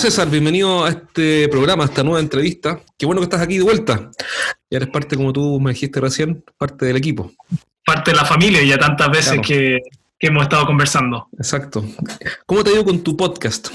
[0.00, 2.80] César, bienvenido a este programa, a esta nueva entrevista.
[2.96, 4.10] Qué bueno que estás aquí de vuelta.
[4.70, 7.30] Ya eres parte, como tú me dijiste recién, parte del equipo.
[7.84, 9.78] Parte de la familia ya tantas veces que,
[10.18, 11.28] hemos estado conversando.
[11.36, 11.84] Exacto.
[12.46, 13.68] ¿Cómo te ha ido con tu podcast?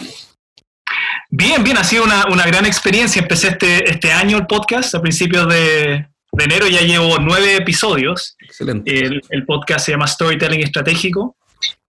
[1.30, 3.22] Bien, bien, ha sido una, gran experiencia.
[3.22, 6.08] Empecé este, este año el podcast, a principios de,
[6.40, 8.36] enero ya llevo nueve episodios.
[8.40, 9.22] Excelente.
[9.30, 11.38] El, podcast se llama Storytelling Estratégico.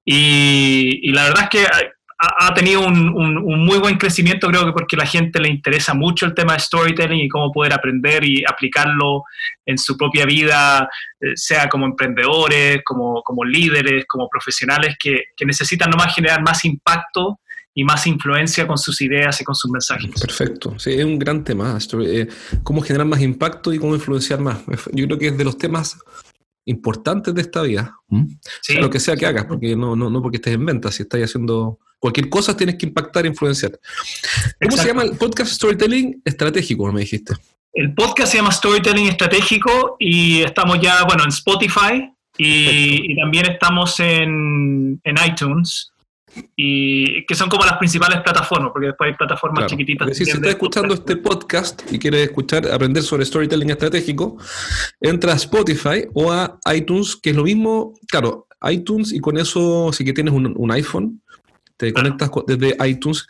[0.04, 1.66] Y, y, la verdad es que
[2.18, 3.34] ha, tenido un,
[3.64, 6.60] muy buen crecimiento, creo que porque a la gente le interesa mucho el tema de
[6.60, 9.24] storytelling y cómo poder aprender y aplicarlo
[9.66, 10.88] en su propia vida,
[11.20, 16.64] eh, sea como emprendedores, como, como líderes, como profesionales que, que necesitan nomás generar más
[16.64, 17.40] impacto
[17.74, 20.10] y más influencia con sus ideas y con sus mensajes.
[20.18, 22.26] Perfecto, sí, es un gran tema, eh,
[22.62, 24.58] cómo generar más impacto y cómo influenciar más.
[24.92, 25.98] Yo creo que es de los temas
[26.64, 27.94] importantes de esta vida,
[28.80, 31.20] lo que sea que hagas, porque no, no, no porque estés en venta, si estás
[31.22, 33.72] haciendo Cualquier cosa tienes que impactar e influenciar.
[34.62, 37.34] ¿Cómo se llama el podcast Storytelling Estratégico, me dijiste?
[37.72, 43.98] El podcast se llama Storytelling Estratégico y estamos ya, bueno, en Spotify y, también estamos
[44.00, 45.90] en, iTunes
[46.54, 50.14] y que son como las principales plataformas, porque después hay plataformas chiquititas.
[50.14, 54.36] si estás escuchando este podcast y quieres escuchar, aprender sobre storytelling estratégico,
[55.00, 59.92] entra a Spotify o a iTunes, que es lo mismo, claro, iTunes y con eso,
[59.92, 61.22] si que tienes un iPhone,
[61.76, 63.26] te conectas desde iTunes.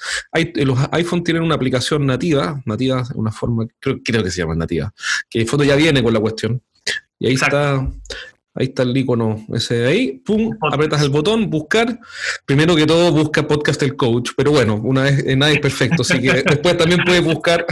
[0.55, 4.93] los iPhone tienen una aplicación nativa, nativa, una forma, creo, que se llama nativa,
[5.29, 6.63] que en fondo ya viene con la cuestión.
[7.19, 7.77] Y ahí está,
[8.55, 11.99] ahí está el icono ese de ahí, pum, apretas el botón, buscar.
[12.45, 16.03] Primero que todo, busca podcast el coach, pero bueno, una vez, eh, nadie es perfecto,
[16.03, 17.65] así que después también puedes buscar.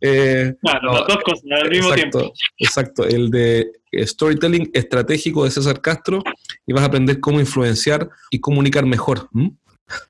[0.00, 2.34] Eh, claro, las dos cosas al mismo exacto, tiempo.
[2.58, 6.22] Exacto, el de Storytelling Estratégico de César Castro,
[6.66, 9.28] y vas a aprender cómo influenciar y comunicar mejor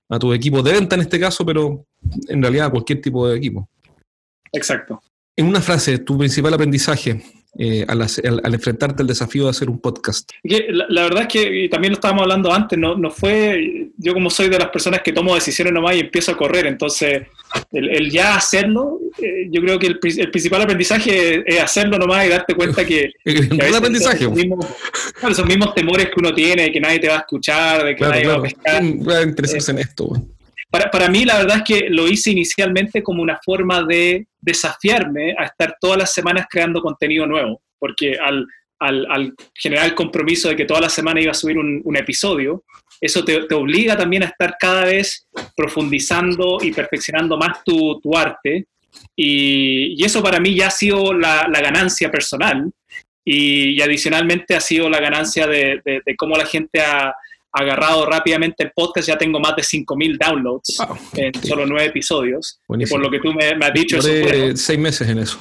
[0.09, 1.85] a tu equipo de venta en este caso, pero
[2.29, 3.69] en realidad a cualquier tipo de equipo.
[4.53, 5.03] Exacto.
[5.37, 7.23] En una frase, tu principal aprendizaje
[7.59, 10.31] eh, al, enfrentarte al desafío de hacer un podcast?
[10.43, 14.49] La, verdad es que, también lo estábamos hablando antes, no, no fue, yo como soy
[14.49, 17.27] de las personas que tomo decisiones nomás y empiezo a correr, entonces
[17.73, 22.55] el, ya hacerlo, eh, yo creo que el, principal aprendizaje es, hacerlo nomás y darte
[22.55, 23.11] cuenta que...
[23.25, 24.25] el aprendizaje.
[24.25, 24.67] Son mismos,
[25.29, 28.05] esos mismos temores que uno tiene, de que nadie te va a escuchar, de que
[28.05, 28.83] nadie va a pescar.
[28.83, 30.13] Va a interesarse en esto.
[30.71, 35.35] Para, para, mí, la verdad es que lo hice inicialmente como una forma de desafiarme
[35.39, 38.47] a estar todas las semanas creando contenido nuevo, porque al,
[38.81, 41.97] al, al generar el compromiso de que toda la semana iba a subir un, un
[41.97, 42.65] episodio,
[43.03, 45.27] eso te, te, obliga también a estar cada vez
[45.57, 48.67] profundizando y perfeccionando más tu, tu arte.
[49.17, 52.71] Y, y, eso para mí ya ha sido la, la ganancia personal.
[53.25, 57.13] Y, y, adicionalmente ha sido la ganancia de, de, de cómo la gente ha,
[57.53, 60.79] agarrado rápidamente el podcast, ya tengo más de 5.000 downloads
[61.15, 62.61] en solo nueve episodios.
[62.79, 63.99] Y por lo que tú me, has dicho...
[63.99, 65.39] Eso seis meses en eso.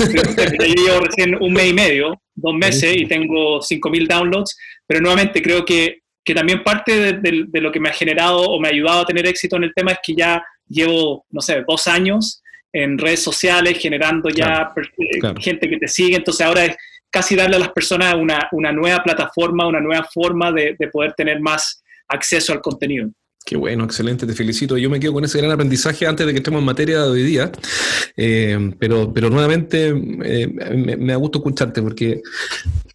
[0.00, 5.40] Yo llevo recién un mes y medio, dos meses, y tengo 5.000 downloads, pero nuevamente
[5.40, 8.72] creo que, que también parte de, de, lo que me ha generado o me ha
[8.72, 12.42] ayudado a tener éxito en el tema es que ya llevo, no sé, dos años
[12.72, 16.76] en redes sociales generando ya eh, gente que te sigue, entonces ahora es
[17.10, 21.12] casi darle a las personas una, una nueva plataforma, una nueva forma de, de, poder
[21.14, 23.10] tener más acceso al contenido.
[23.44, 24.76] Qué bueno, excelente, te felicito.
[24.76, 27.22] Yo me quedo con ese gran aprendizaje antes de que estemos en materia de hoy
[27.22, 27.50] día,
[28.16, 32.20] eh, pero, pero nuevamente eh, me, me, da gusto escucharte porque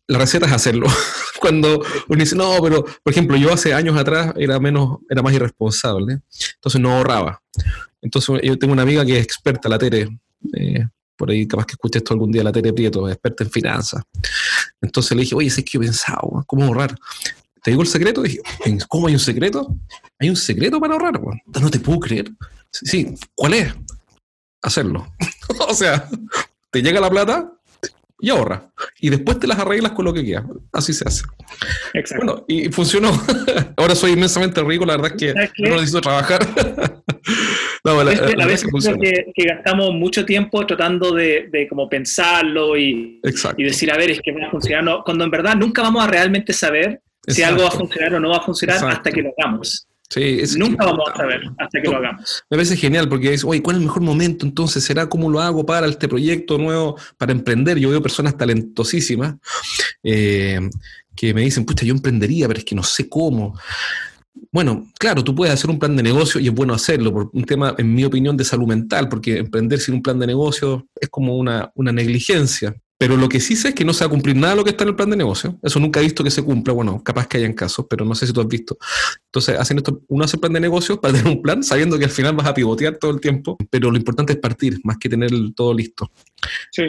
[0.08, 0.88] la receta es hacerlo.
[1.40, 5.34] Cuando uno dice, no, pero por ejemplo, yo hace años atrás era menos, era más
[5.34, 6.20] irresponsable,
[6.56, 7.42] entonces no ahorraba.
[8.02, 10.08] Entonces yo tengo una amiga que es experta, la Tere,
[10.54, 14.04] eh, por ahí capaz que escuché esto algún día, la Tere Prieto, experta en finanzas.
[14.82, 16.96] Entonces le dije, oye, es que yo pensaba, ¿cómo ahorrar?
[17.64, 18.22] ¿Te digo el secreto?
[18.22, 18.40] Dije,
[18.88, 19.76] ¿cómo hay un secreto?
[20.20, 21.20] ¿Hay un secreto para ahorrar?
[21.20, 22.32] No te puedo creer.
[22.72, 23.74] Sí, ¿cuál es?
[24.62, 25.12] Hacerlo.
[25.68, 26.08] o sea,
[26.70, 27.55] te llega la plata
[28.20, 28.72] y ahorra.
[29.00, 30.45] Y después te las arreglas con lo que quieras.
[30.72, 31.24] Así se hace.
[31.94, 32.25] Exacto.
[32.25, 33.12] Bueno, y funcionó.
[33.78, 36.45] Ahora soy inmensamente rico, la verdad es que no necesito trabajar.
[37.84, 42.75] No, la, a veces creo que, que, gastamos mucho tiempo tratando de, de como pensarlo
[42.75, 43.22] y,
[43.57, 46.07] y, decir, a ver, es que va a funcionar, cuando en verdad nunca vamos a
[46.07, 49.31] realmente saber si algo va a funcionar o no va a funcionar hasta que lo
[49.38, 49.88] hagamos.
[50.10, 52.44] Sí, Nunca vamos a saber hasta que lo hagamos.
[52.50, 54.84] Me parece genial porque es, oye, ¿cuál es el mejor momento entonces?
[54.84, 57.80] ¿Será cómo lo hago para este proyecto nuevo, para emprender?
[57.80, 59.36] Yo veo personas talentosísimas
[60.04, 60.60] eh,
[61.16, 63.57] que me dicen, pucha, yo emprendería, pero es que no sé cómo.
[64.52, 67.44] Bueno, claro, tú puedes hacer un plan de negocio y es bueno hacerlo, por un
[67.44, 71.10] tema, en mi opinión, de salud mental, porque emprender sin un plan de negocio es
[71.10, 72.75] como una, una negligencia.
[72.97, 74.63] Pero lo que sí sé es que no se va a cumplir nada de lo
[74.63, 75.59] que está en el plan de negocio.
[75.62, 76.74] Eso nunca he visto que se cumpla.
[76.74, 78.77] Bueno, capaz que hayan casos, pero no sé si tú has visto.
[79.25, 82.06] Entonces, hacen esto, uno hace el plan de negocio para tener un plan, sabiendo que
[82.06, 83.57] al final vas a pivotear todo el tiempo.
[83.69, 86.09] Pero lo importante es partir, más que tener todo listo.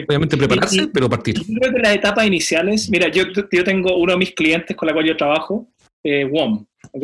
[0.07, 1.39] Obviamente prepararse, pero partir.
[1.45, 4.87] Yo creo que las etapas iniciales, mira, yo, yo tengo uno de mis clientes con
[4.87, 5.67] la cual yo trabajo,
[6.03, 7.03] eh, WOM, ¿ok?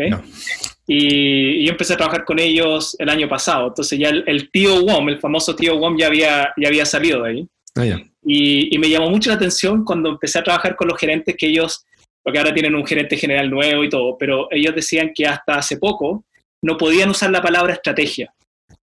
[0.88, 3.68] Y, yo empecé a trabajar con ellos el año pasado.
[3.68, 7.30] Entonces ya el, tío WOM, el famoso tío WOM, ya había, ya había salido de
[7.30, 7.48] ahí.
[7.76, 11.48] Ah, y, me llamó mucho la atención cuando empecé a trabajar con los gerentes que
[11.48, 11.86] ellos,
[12.24, 15.78] porque ahora tienen un gerente general nuevo y todo, pero ellos decían que hasta hace
[15.78, 16.26] poco
[16.62, 18.34] no podían usar la palabra estrategia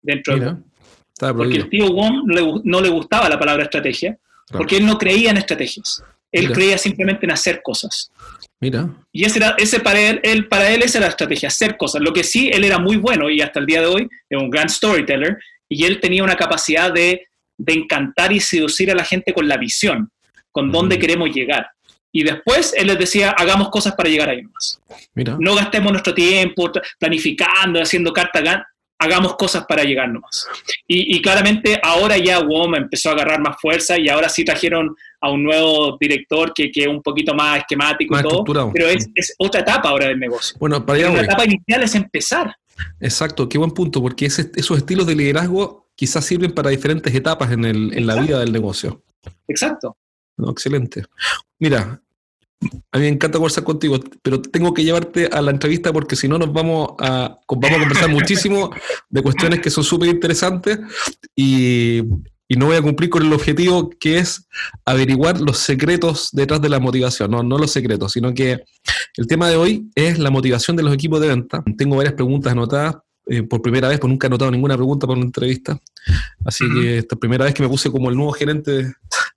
[0.01, 0.55] dentro de
[1.19, 2.23] Porque el tío WOM
[2.63, 4.17] no le, gustaba la palabra estrategia,
[4.51, 6.03] porque él no creía en estrategias.
[6.31, 8.11] Él creía simplemente en hacer cosas.
[8.59, 8.89] Mira.
[9.11, 12.01] Y ese, era, ese para, él, para él esa era la estrategia, hacer cosas.
[12.01, 14.49] Lo que sí, él era muy bueno y hasta el día de hoy es un
[14.49, 15.37] gran storyteller
[15.69, 17.27] y él tenía una capacidad de,
[17.57, 20.09] de encantar y seducir a la gente con la visión,
[20.51, 21.67] con dónde queremos llegar.
[22.11, 24.79] Y después él les decía, hagamos cosas para llegar ahí más.
[25.13, 25.35] Mira.
[25.39, 28.41] No gastemos nuestro tiempo planificando, haciendo carta
[28.97, 30.47] hagamos cosas para llegar nomás.
[30.87, 35.31] Y, claramente ahora ya WOM empezó a agarrar más fuerza y ahora sí trajeron a
[35.31, 39.61] un nuevo director que, que es un poquito más esquemático y todo, pero es, otra
[39.61, 40.55] etapa ahora del negocio.
[40.59, 42.55] Bueno, para La etapa inicial es empezar.
[42.99, 47.65] Exacto, qué buen punto, porque esos estilos de liderazgo quizás sirven para diferentes etapas en,
[47.65, 49.03] el, en la vida del negocio.
[49.47, 49.97] Exacto.
[50.37, 51.03] No, excelente.
[51.59, 52.01] Mira,
[52.91, 56.27] a mí me encanta conversar contigo, pero tengo que llevarte a la entrevista porque si
[56.27, 58.71] no nos vamos a, vamos a conversar muchísimo
[59.09, 60.79] de cuestiones que son súper interesantes
[61.35, 62.01] y,
[62.57, 64.47] no voy a cumplir con el objetivo que es
[64.85, 67.31] averiguar los secretos detrás de la motivación.
[67.31, 68.63] No, no los secretos, sino que
[69.17, 71.63] el tema de hoy es la motivación de los equipos de venta.
[71.75, 72.95] Tengo varias preguntas anotadas
[73.27, 75.79] eh, por primera vez, porque nunca he anotado ninguna pregunta para una entrevista.
[76.45, 78.93] Así que esta primera vez que me puse como el nuevo gerente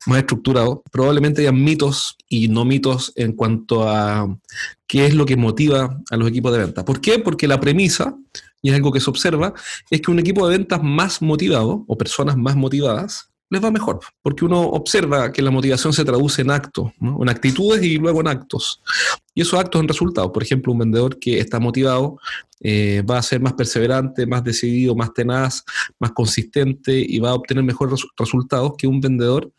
[0.06, 4.38] más estructurado, probablemente haya mitos y no mitos en cuanto a
[4.86, 6.84] qué es lo que motiva a los equipos de venta.
[6.84, 7.18] ¿Por qué?
[7.18, 8.14] Porque la premisa,
[8.62, 9.54] y es algo que se observa,
[9.90, 14.00] es que un equipo de ventas más motivado o personas más motivadas les va mejor,
[14.22, 18.28] porque uno observa que la motivación se traduce en actos, en actitudes y luego en
[18.28, 18.82] actos.
[19.34, 20.30] Y esos actos en resultados.
[20.32, 22.18] Por ejemplo, un vendedor que está motivado
[22.60, 25.64] eh, va a ser más perseverante, más decidido, más tenaz,
[25.98, 29.50] más consistente y va a obtener mejores resultados que un vendedor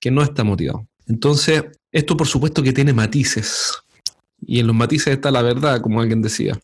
[0.00, 0.86] que no está motivado.
[1.06, 3.72] Entonces, esto por supuesto que tiene matices.
[4.40, 6.58] Y en los matices está la verdad, como alguien decía.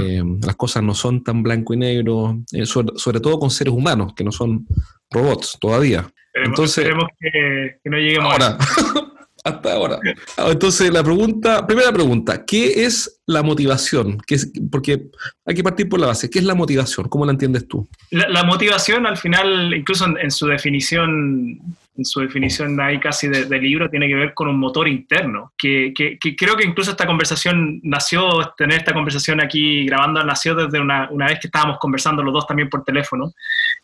[0.00, 4.12] Eh, las cosas no son tan blanco y negro, eh, sobre, todo con seres humanos,
[4.14, 4.66] que no son
[5.10, 6.06] robots todavía.
[6.34, 8.58] Entonces, esperemos que, no lleguemos ahora.
[9.44, 9.98] hasta ahora.
[10.36, 14.18] Ah, entonces, la pregunta, primera pregunta, ¿qué es la motivación?
[14.26, 15.06] ¿Qué es, porque
[15.44, 16.30] hay que partir por la base.
[16.30, 17.08] ¿Qué es la motivación?
[17.08, 17.88] ¿Cómo la entiendes tú?
[18.10, 21.58] La, motivación, al final, incluso en, su definición,
[21.94, 25.92] en su definición ahí casi de, libro, tiene que ver con un motor interno, que,
[25.94, 31.08] que, creo que incluso esta conversación nació, tener esta conversación aquí grabando, nació desde una,
[31.10, 33.32] una vez que estábamos conversando los dos también por teléfono.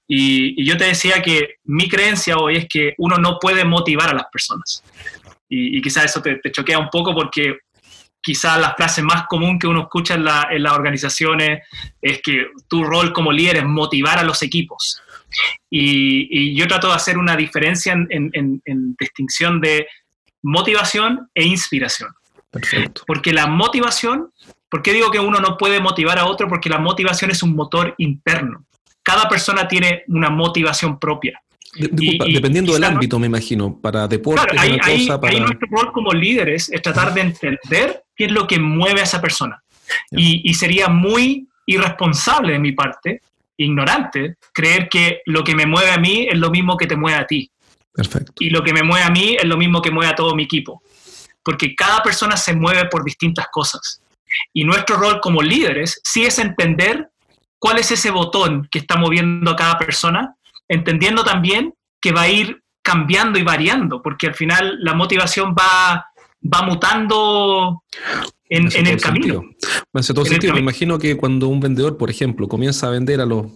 [0.07, 4.09] Y, y yo te decía que mi creencia hoy es que uno no puede motivar
[4.09, 4.83] a las personas
[5.49, 7.59] y, quizás eso te, choquea un poco porque
[8.21, 11.67] quizás la frase más común que uno escucha en, las organizaciones
[12.03, 15.01] es que tu rol como líder es motivar a los equipos.
[15.71, 18.63] Y, yo trato de hacer una diferencia en,
[18.99, 19.87] distinción de
[20.43, 22.11] motivación e inspiración.
[22.51, 23.03] Perfecto.
[23.07, 24.33] Porque la motivación,
[24.69, 26.49] ¿por qué digo que uno no puede motivar a otro?
[26.49, 28.65] Porque la motivación es un motor interno.
[29.03, 31.41] Cada persona tiene una motivación propia
[31.75, 35.39] dependiendo del ámbito, me imagino, para deportes, claro, para...
[35.39, 39.21] nuestro rol como líderes es tratar de entender qué es lo que mueve a esa
[39.21, 39.63] persona.
[40.11, 43.23] Y, sería muy irresponsable de mi parte,
[43.59, 47.19] ignorante, creer que lo que me mueve a mí es lo mismo que te mueve
[47.19, 47.51] a ti.
[47.93, 48.33] Perfecto.
[48.39, 50.45] Y lo que me mueve a mí es lo mismo que mueve a todo mi
[50.45, 50.83] equipo.
[51.43, 54.01] Porque cada persona se mueve por distintas cosas.
[54.53, 57.09] Y nuestro rol como líderes sí es entender
[57.59, 60.35] cuál es ese botón que está moviendo a cada persona
[60.69, 66.07] entendiendo también que va a ir cambiando y variando, porque al final la motivación va,
[66.43, 67.83] va mutando
[68.49, 69.43] en, el camino.
[69.93, 70.55] Me hace todo sentido.
[70.55, 73.47] Me imagino que cuando un vendedor, por ejemplo, comienza a vender a los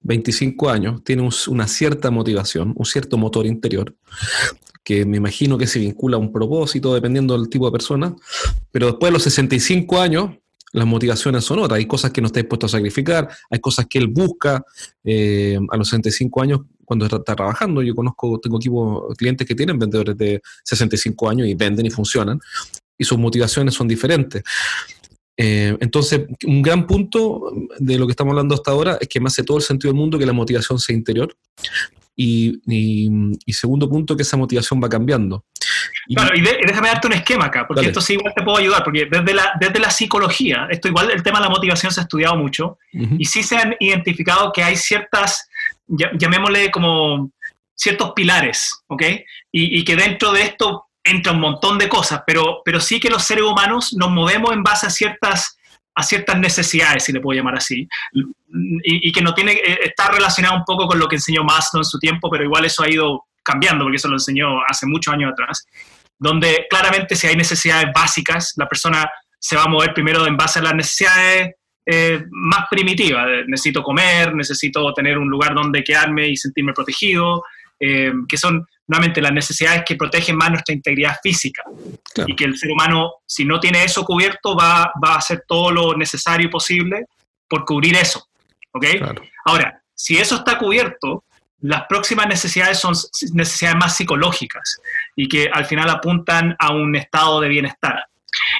[0.00, 3.94] 25 años, tiene una cierta motivación, un cierto motor interior,
[4.84, 8.14] que me imagino que se vincula a un propósito dependiendo del tipo de persona,
[8.70, 10.30] pero después de los 65 años
[10.72, 11.78] las motivaciones son otras.
[11.78, 14.64] Hay cosas que no está dispuesto a sacrificar, hay cosas que él busca
[15.04, 17.82] eh, a los 65 años cuando está, trabajando.
[17.82, 22.40] Yo conozco, tengo equipos, clientes que tienen vendedores de 65 años y venden y funcionan,
[22.98, 24.42] y sus motivaciones son diferentes.
[25.36, 29.28] Eh, entonces, un gran punto de lo que estamos hablando hasta ahora es que me
[29.28, 31.34] hace todo el sentido del mundo que la motivación sea interior,
[32.14, 35.44] y, segundo punto, que esa motivación va cambiando.
[36.08, 39.06] Claro, y déjame darte un esquema acá, porque esto sí igual te puedo ayudar, porque
[39.10, 42.36] desde la, desde la psicología, esto igual el tema de la motivación se ha estudiado
[42.36, 45.48] mucho, y sí se han identificado que hay ciertas,
[45.86, 47.30] llamémosle como
[47.74, 49.02] ciertos pilares, ¿ok?
[49.50, 53.10] Y, y, que dentro de esto entra un montón de cosas, pero, pero sí que
[53.10, 55.56] los seres humanos nos movemos en base a ciertas
[55.94, 57.86] a ciertas necesidades, si le puedo llamar así,
[58.82, 61.84] y, que no tiene, eh, está relacionado un poco con lo que enseñó Maslow en
[61.84, 65.32] su tiempo, pero igual eso ha ido cambiando, porque eso lo enseñó hace muchos años
[65.32, 65.66] atrás,
[66.18, 70.60] donde claramente si hay necesidades básicas, la persona se va a mover primero en base
[70.60, 76.36] a las necesidades eh, más primitivas, necesito comer, necesito tener un lugar donde quedarme y
[76.36, 77.42] sentirme protegido,
[77.80, 81.64] eh, que son nuevamente las necesidades que protegen más nuestra integridad física.
[82.26, 85.72] Y que el ser humano, si no tiene eso cubierto, va, va a hacer todo
[85.72, 87.06] lo necesario y posible
[87.48, 88.28] por cubrir eso.
[88.72, 88.86] ¿Ok?
[89.44, 91.24] Ahora, si eso está cubierto,
[91.62, 92.94] las próximas necesidades son
[93.32, 94.80] necesidades más psicológicas
[95.16, 98.04] y que al final apuntan a un estado de bienestar.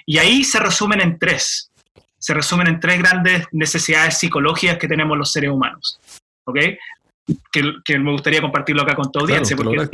[0.07, 1.71] Y ahí se resumen en tres.
[2.19, 5.99] Se resumen en tres grandes necesidades psicológicas que tenemos los seres humanos.
[6.45, 6.59] ¿Ok?
[7.85, 9.87] que, me gustaría compartirlo acá con tu audiencia, porque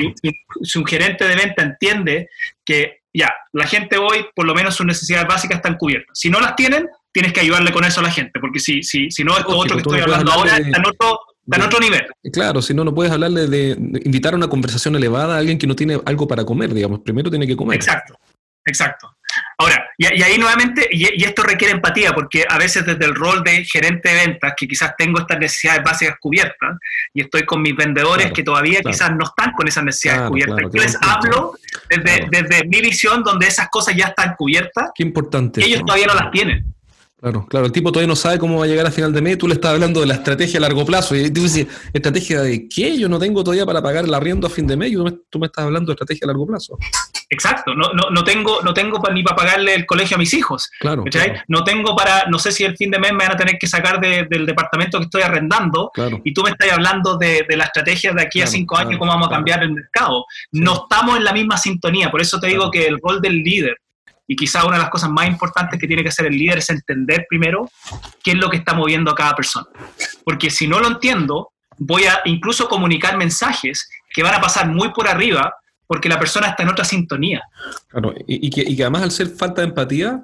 [0.62, 2.28] si, un gerente de venta entiende
[2.64, 6.18] que ya, la gente hoy, por lo menos sus necesidades básicas están cubiertas.
[6.18, 9.10] Si no las tienen, tienes que ayudarle con eso a la gente, porque si, si,
[9.10, 11.20] si no, esto otro que estoy hablando ahora está en otro,
[11.56, 12.06] en otro nivel.
[12.32, 13.70] Claro, si no, no puedes hablarle de,
[14.04, 17.00] invitar a una conversación elevada a alguien que no tiene algo para comer, digamos.
[17.00, 17.76] Primero tiene que comer.
[17.76, 18.18] Exacto,
[18.64, 19.14] exacto.
[19.58, 23.64] Ahora, y, ahí nuevamente, y, esto requiere empatía, porque a veces desde el rol de
[23.64, 26.76] gerente de ventas, que quizás tengo estas necesidades básicas cubiertas,
[27.12, 30.58] y estoy con mis vendedores que todavía quizás no están con esas necesidades cubiertas.
[30.72, 31.54] Yo les hablo
[31.88, 34.90] desde, desde, mi visión, donde esas cosas ya están cubiertas.
[34.94, 35.64] Qué importante.
[35.64, 36.74] ellos todavía no las tienen.
[37.20, 39.38] Claro, claro, el tipo todavía no sabe cómo va a llegar a final de mes,
[39.38, 42.68] tú le estás hablando de la estrategia a largo plazo, y tú dices, ¿estrategia de
[42.68, 42.96] qué?
[42.96, 44.94] Yo no tengo todavía para pagar el arriendo a fin de mes, y
[45.28, 46.78] tú me, estás hablando de estrategia a largo plazo.
[47.28, 50.70] Exacto, no, no, no tengo, no tengo ni para pagarle el colegio a mis hijos.
[50.78, 51.02] Claro,
[51.48, 53.66] No tengo para, no sé si el fin de mes me van a tener que
[53.66, 55.90] sacar del departamento que estoy arrendando,
[56.22, 59.26] y tú me estás hablando de, la estrategia de aquí a cinco años, cómo vamos
[59.26, 60.24] a cambiar el mercado.
[60.52, 63.76] No estamos en la misma sintonía, por eso te digo que el rol del líder
[64.28, 66.68] y quizá una de las cosas más importantes que tiene que hacer el líder es
[66.68, 67.68] entender primero
[68.22, 69.66] qué es lo que está moviendo a cada persona.
[70.22, 74.92] Porque si no lo entiendo, voy a incluso comunicar mensajes que van a pasar muy
[74.92, 75.54] por arriba
[75.86, 77.42] porque la persona está en otra sintonía.
[77.88, 80.20] Claro, y, que, y que además al ser falta de empatía,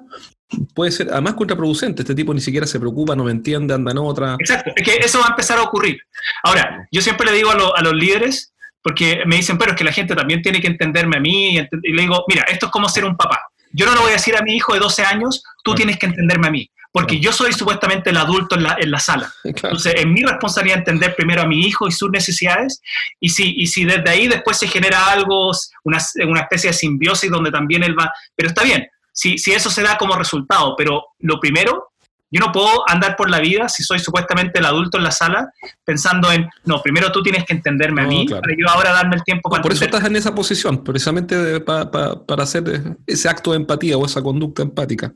[0.75, 2.03] puede ser además contraproducente.
[2.03, 4.35] Este tipo ni siquiera se preocupa, no me entiende, anda en otra.
[4.37, 5.97] Exacto, es que eso va a empezar a ocurrir.
[6.43, 9.83] Ahora, yo siempre le digo a, a los líderes, porque me dicen, pero es que
[9.83, 12.87] la gente también tiene que entenderme a mí, y le digo, mira, esto es como
[12.87, 13.41] ser un papá.
[13.71, 16.05] Yo no le voy a decir a mi hijo de 12 años, tú tienes que
[16.05, 19.31] entenderme a mí, porque yo soy supuestamente el adulto en la, en la sala.
[19.43, 22.81] Entonces, es mi responsabilidad entender primero a mi hijo y sus necesidades,
[23.19, 25.51] y si, y si desde ahí después se genera algo,
[25.83, 29.69] una, una especie de simbiosis donde también él va, pero está bien, si, si eso
[29.69, 31.91] se da como resultado, pero lo primero
[32.31, 35.51] yo no puedo andar por la vida, si soy supuestamente el adulto en la sala,
[35.83, 39.23] pensando en, no, primero tú tienes que entenderme a mí, para yo ahora darme el
[39.23, 39.61] tiempo para...
[39.61, 42.63] por eso estás en esa posición, precisamente para hacer
[43.05, 45.13] ese acto de empatía o esa conducta empática.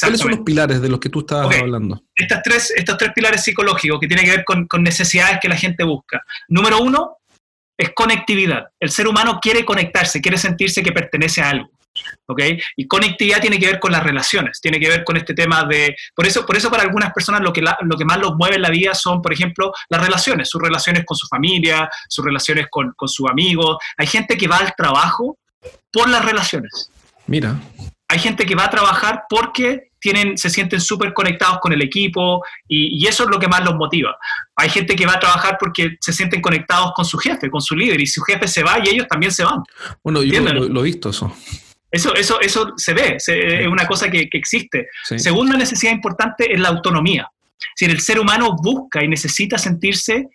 [0.00, 2.02] ¿Cuáles son los pilares de los que tú estabas hablando?
[2.14, 5.56] Estas tres, estos tres pilares psicológicos que tienen que ver con, con necesidades que la
[5.56, 6.22] gente busca.
[6.48, 7.18] Número uno,
[7.76, 8.66] es conectividad.
[8.78, 11.70] El ser humano quiere conectarse, quiere sentirse que pertenece a algo.
[12.26, 12.42] ¿Ok?
[12.76, 15.96] Y conectividad tiene que ver con las relaciones, tiene que ver con este tema de...
[16.14, 18.62] Por eso, por eso para algunas personas lo que, lo que más los mueve en
[18.62, 22.92] la vida son, por ejemplo, las relaciones, sus relaciones con su familia, sus relaciones con,
[22.96, 23.78] con sus amigos.
[23.96, 25.38] Hay gente que va al trabajo
[25.92, 26.90] por las relaciones.
[27.26, 27.58] Mira.
[28.08, 32.44] Hay gente que va a trabajar porque tienen, se sienten súper conectados con el equipo
[32.68, 34.14] y, eso es lo que más los motiva.
[34.54, 37.74] Hay gente que va a trabajar porque se sienten conectados con su jefe, con su
[37.74, 39.62] líder, y su jefe se va y ellos también se van.
[40.02, 41.34] Bueno, yo lo, he visto eso.
[41.94, 44.88] Eso, eso, eso se ve, es una cosa que, existe.
[45.16, 47.28] Segunda necesidad importante es la autonomía.
[47.76, 50.26] Si el ser humano busca y necesita sentirse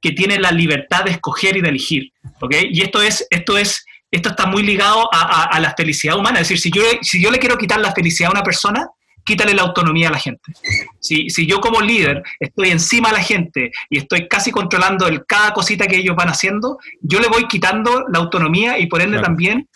[0.00, 2.12] que tiene la libertad de escoger y de elegir.
[2.40, 2.68] ¿okay?
[2.70, 6.38] Y esto, es, esto, es, esto está muy ligado a, la felicidad humana.
[6.38, 8.86] Es decir, si yo, si yo le quiero quitar la felicidad a una persona,
[9.24, 10.52] quítale la autonomía a la gente.
[11.00, 15.26] Si, si, yo como líder estoy encima de la gente y estoy casi controlando el,
[15.26, 19.18] cada cosita que ellos van haciendo, yo le voy quitando la autonomía y por ende
[19.18, 19.68] también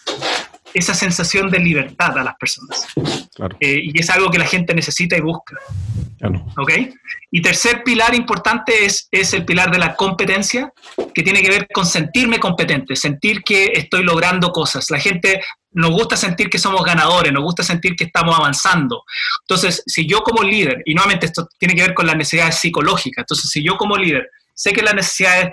[0.74, 2.86] esa sensación de libertad a las personas.
[3.60, 5.56] Eh, y es algo que la gente necesita y busca.
[6.56, 6.72] ¿Ok?
[7.30, 10.72] Y tercer pilar importante es, es el pilar de la competencia,
[11.14, 14.90] que tiene que ver con sentirme competente, sentir que estoy logrando cosas.
[14.90, 15.40] La gente
[15.72, 19.04] nos gusta sentir que somos ganadores, nos gusta sentir que estamos avanzando.
[19.42, 23.22] Entonces, si yo como líder, y nuevamente esto tiene que ver con las necesidades psicológicas,
[23.22, 25.52] entonces si yo como líder sé que las necesidades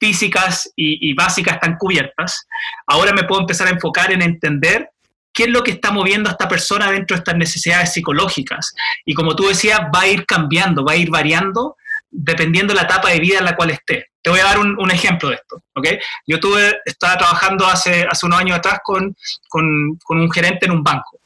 [0.00, 2.48] físicas y, básicas están cubiertas,
[2.86, 4.90] ahora me puedo empezar a enfocar en entender
[5.32, 8.74] qué es lo que está moviendo a esta persona dentro de estas necesidades psicológicas.
[9.04, 11.76] Y como tú decías, va a ir cambiando, va a ir variando
[12.10, 14.06] dependiendo de la etapa de vida en la cual esté.
[14.22, 15.62] Te voy a dar un, ejemplo de esto.
[15.74, 15.98] ¿okay?
[16.26, 19.14] Yo tuve, estaba trabajando hace, hace unos años atrás con,
[19.52, 21.18] un gerente en un banco.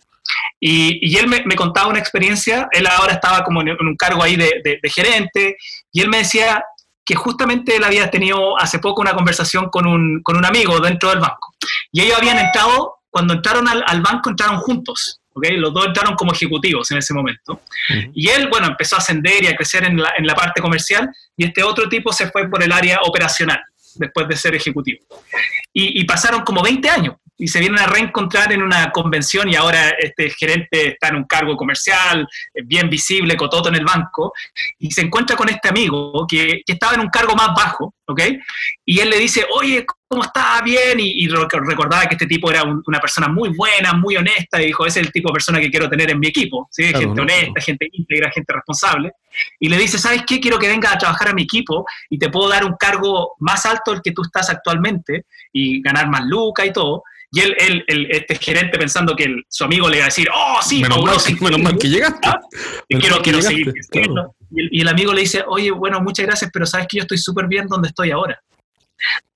[0.61, 4.23] Y, y él me, me, contaba una experiencia, él ahora estaba como en, un cargo
[4.23, 5.57] ahí de, de, gerente,
[5.93, 6.65] y él me decía
[7.05, 11.11] que justamente él había tenido hace poco una conversación con un, con un amigo dentro
[11.11, 11.55] del banco.
[11.93, 15.21] Y ellos habían entrado, cuando entraron al, al banco, entraron juntos.
[15.35, 15.57] ¿okay?
[15.57, 17.61] Los dos entraron como ejecutivos en ese momento.
[18.15, 21.11] Y él, bueno, empezó a ascender y a crecer en la, en la parte comercial
[21.37, 23.61] y este otro tipo se fue por el área operacional
[23.97, 25.05] después de ser ejecutivo.
[25.73, 29.57] Y, y, pasaron como 20 años y se vienen a reencontrar en una convención y
[29.57, 32.27] ahora este gerente está en un cargo comercial,
[32.65, 34.33] bien visible, cototo en el banco,
[34.79, 38.21] y se encuentra con este amigo que, que estaba en un cargo más bajo, ¿ok?
[38.85, 40.61] Y él le dice, oye, ¿cómo está?
[40.63, 44.87] Bien, y, recordaba que este tipo era una persona muy buena, muy honesta, y dijo,
[44.87, 46.85] ese es el tipo de persona que quiero tener en mi equipo, ¿sí?
[46.85, 49.13] gente honesta, gente íntegra, gente responsable.
[49.59, 50.39] Y le dice, ¿sabes qué?
[50.39, 53.67] Quiero que vengas a trabajar a mi equipo y te puedo dar un cargo más
[53.67, 57.03] alto del que tú estás actualmente y ganar más lucas y todo.
[57.35, 60.81] Y él, él, este gerente pensando que su amigo le iba a decir, oh, sí,
[60.81, 61.03] menos,
[61.61, 62.29] mal, que llegaste.
[62.29, 62.39] ¿Ah?
[62.89, 63.75] quiero, quiero seguir.
[64.53, 67.49] Y, el, amigo le dice, oye, bueno, muchas gracias, pero sabes que yo estoy súper
[67.49, 68.41] bien donde estoy ahora.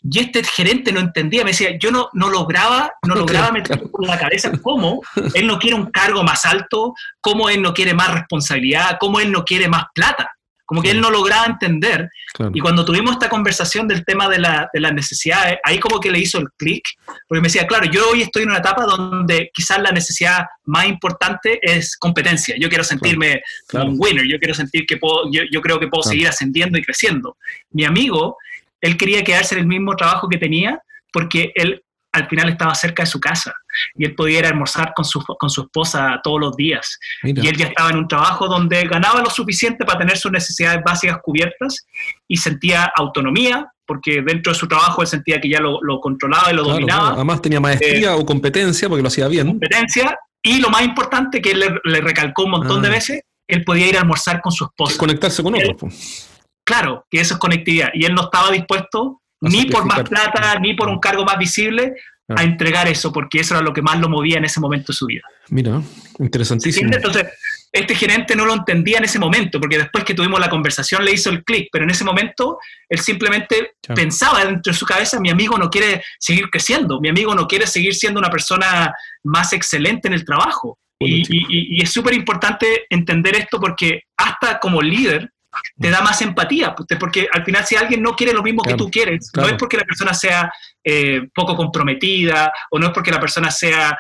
[0.00, 4.06] Y este gerente no entendía, me decía, yo no, no lograba, no lograba meter en
[4.06, 5.00] la cabeza cómo
[5.34, 9.32] él no quiere un cargo más alto, cómo él no quiere más responsabilidad, cómo él
[9.32, 10.37] no quiere más plata.
[10.68, 12.10] Como que él no lograba entender.
[12.52, 16.10] Y cuando tuvimos esta conversación del tema de, la, de las necesidades, ahí como que
[16.10, 16.84] le hizo el clic,
[17.26, 20.86] porque me decía, claro, yo hoy estoy en una etapa donde quizás la necesidad más
[20.86, 22.54] importante es competencia.
[22.60, 23.40] Yo quiero sentirme
[23.72, 26.84] un winner, yo quiero sentir que puedo, yo, yo creo que puedo seguir ascendiendo y
[26.84, 27.38] creciendo.
[27.70, 28.36] Mi amigo,
[28.82, 31.82] él quería quedarse en el mismo trabajo que tenía porque él
[32.18, 33.54] al final estaba cerca de su casa
[33.94, 36.98] y él podía ir a almorzar con su, con su esposa todos los días.
[37.22, 40.80] Y él ya estaba en un trabajo donde ganaba lo suficiente para tener sus necesidades
[40.84, 41.86] básicas cubiertas
[42.26, 46.54] y sentía autonomía, porque dentro de su trabajo él sentía que ya lo, controlaba y
[46.54, 47.10] lo dominaba.
[47.10, 49.46] Además tenía maestría eh, o competencia, porque lo hacía bien.
[49.46, 52.92] Competencia, y lo más importante que él le, recalcó un montón de ah.
[52.92, 54.98] veces, él podía ir a almorzar con su esposa.
[54.98, 56.28] Conectarse con otros.
[56.64, 57.88] Claro, que eso es conectividad.
[57.94, 61.94] Y él no estaba dispuesto ni por más plata, ni por un cargo más visible,
[62.28, 64.96] a entregar eso, porque eso era lo que más lo movía en ese momento de
[64.96, 65.22] su vida.
[65.48, 65.80] Mira,
[66.18, 66.90] interesantísimo.
[66.92, 67.26] Entonces,
[67.72, 71.12] este gerente no lo entendía en ese momento, porque después que tuvimos la conversación le
[71.12, 75.30] hizo el clic, pero en ese momento él simplemente pensaba dentro de su cabeza, mi
[75.30, 78.92] amigo no quiere seguir creciendo, mi amigo no quiere seguir siendo una persona
[79.24, 80.78] más excelente en el trabajo.
[81.00, 85.30] y, es súper importante entender esto porque hasta como líder,
[85.78, 88.90] te da más empatía, porque al final si alguien no quiere lo mismo que tú
[88.90, 90.52] quieres, no es porque la persona sea
[90.84, 93.98] eh, poco comprometida o no es porque la persona sea,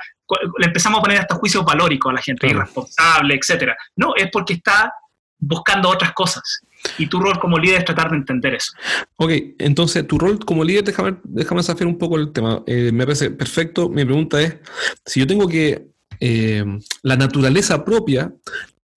[0.58, 3.76] le empezamos a poner hasta juicios valóricos a la gente, irresponsable, etcétera.
[3.96, 4.92] No, es porque está
[5.38, 6.60] buscando otras cosas.
[6.96, 8.72] Y tu rol como líder es tratar de entender eso.
[9.16, 12.62] Ok, entonces tu rol como líder, déjame, déjame desafiar un poco el tema.
[12.66, 13.88] Eh, me parece perfecto.
[13.88, 14.56] Mi pregunta es,
[15.04, 15.88] si yo tengo que,
[16.20, 16.64] eh,
[17.02, 18.32] la naturaleza propia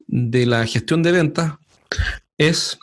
[0.07, 1.53] de la gestión de ventas
[2.47, 2.79] es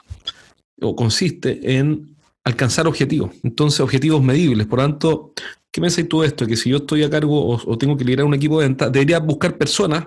[0.81, 4.67] o consiste en alcanzar objetivos, entonces objetivos medibles.
[4.67, 5.33] Por tanto,
[5.71, 6.47] ¿qué me tú de esto?
[6.47, 9.19] Que si yo estoy a cargo o, tengo que liderar un equipo de venta, debería
[9.19, 10.07] buscar personas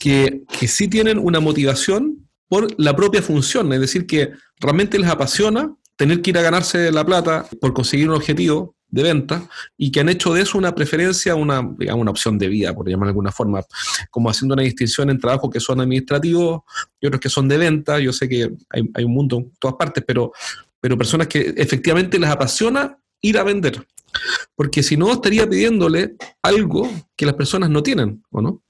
[0.00, 5.08] que, que sí tienen una motivación por la propia función, es decir, que realmente les
[5.08, 9.90] apasiona tener que ir a ganarse la plata por conseguir un objetivo de venta y
[9.90, 13.08] que han hecho de eso una preferencia, una, digamos, una opción de vida, por llamar
[13.08, 13.60] de alguna forma,
[14.08, 16.62] como haciendo una distinción en trabajos que son administrativos
[17.00, 17.98] y otros que son de venta.
[17.98, 20.32] Yo sé que hay, un mundo en todas partes, pero,
[20.80, 23.84] pero personas que efectivamente les apasiona ir a vender.
[24.54, 28.62] Porque si no, estaría pidiéndole algo que las personas no tienen, ¿o no?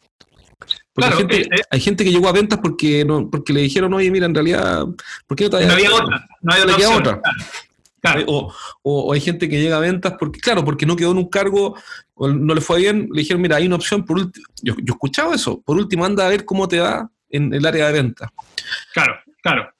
[0.94, 1.62] Porque hay, gente, eh, eh.
[1.70, 4.86] hay, gente, que llegó a ventas porque no, porque le dijeron, oye, mira, en realidad,
[5.26, 7.20] ¿por qué no te No había otra, no había otra.
[8.82, 11.76] O, hay gente que llega a ventas porque, claro, porque no quedó en un cargo,
[12.14, 14.94] o no le fue bien, le dijeron, mira, hay una opción, por último, yo, yo
[14.94, 18.30] escuchaba eso, por último anda a ver cómo te va en el área de ventas.
[18.92, 19.72] Claro, claro.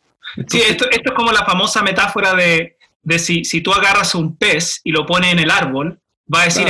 [0.49, 4.37] sí, esto, esto, es como la famosa metáfora de, de si, si, tú agarras un
[4.37, 6.01] pez y lo pones en el árbol,
[6.33, 6.67] va a decir,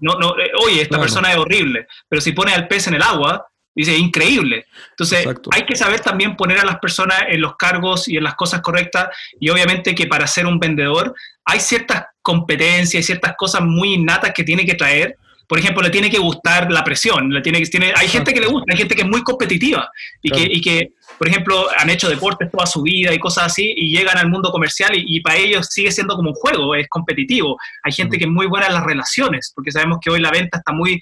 [0.00, 3.02] no, no, eh, oye, esta persona es horrible, pero si pones al pez en el
[3.02, 3.46] agua,
[3.76, 4.64] Dice, increíble.
[4.90, 8.34] Entonces, hay que saber también poner a las personas en los cargos y en las
[8.34, 9.08] cosas correctas.
[9.38, 14.32] Y obviamente que para ser un vendedor hay ciertas competencias y ciertas cosas muy innatas
[14.34, 15.16] que tiene que traer.
[15.46, 18.46] Por ejemplo, le tiene que gustar la presión, le tiene, tiene, hay gente que le
[18.46, 19.88] gusta, hay gente que es muy competitiva.
[20.22, 23.74] Y, que, y que, por ejemplo, han hecho deportes toda su vida y cosas así
[23.76, 27.58] y llegan al mundo comercial y, para ellos sigue siendo como un juego, es competitivo.
[27.84, 30.56] Hay gente que es muy buena en las relaciones, porque sabemos que hoy la venta
[30.56, 31.00] está muy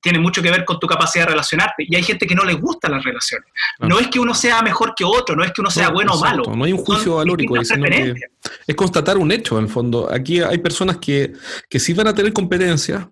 [0.00, 1.84] tiene mucho que ver con tu capacidad de relacionarte.
[1.88, 3.48] Y hay gente que no le gustan las relaciones.
[3.80, 6.20] No es que uno sea mejor que otro, no es que uno sea bueno o
[6.20, 6.44] malo.
[6.54, 10.12] No hay un juicio valórico, es constatar un hecho en el fondo.
[10.12, 11.32] Aquí hay personas que,
[11.68, 13.10] que sí van a tener competencia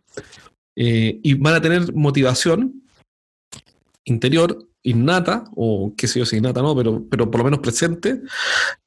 [0.77, 2.83] eh, y van a tener motivación
[4.05, 8.23] interior innata, o qué sé yo si innata no, pero, pero por lo menos presente,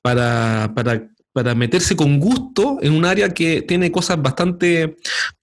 [0.02, 4.98] para, para para meterse con gusto en un área que tiene cosas bastante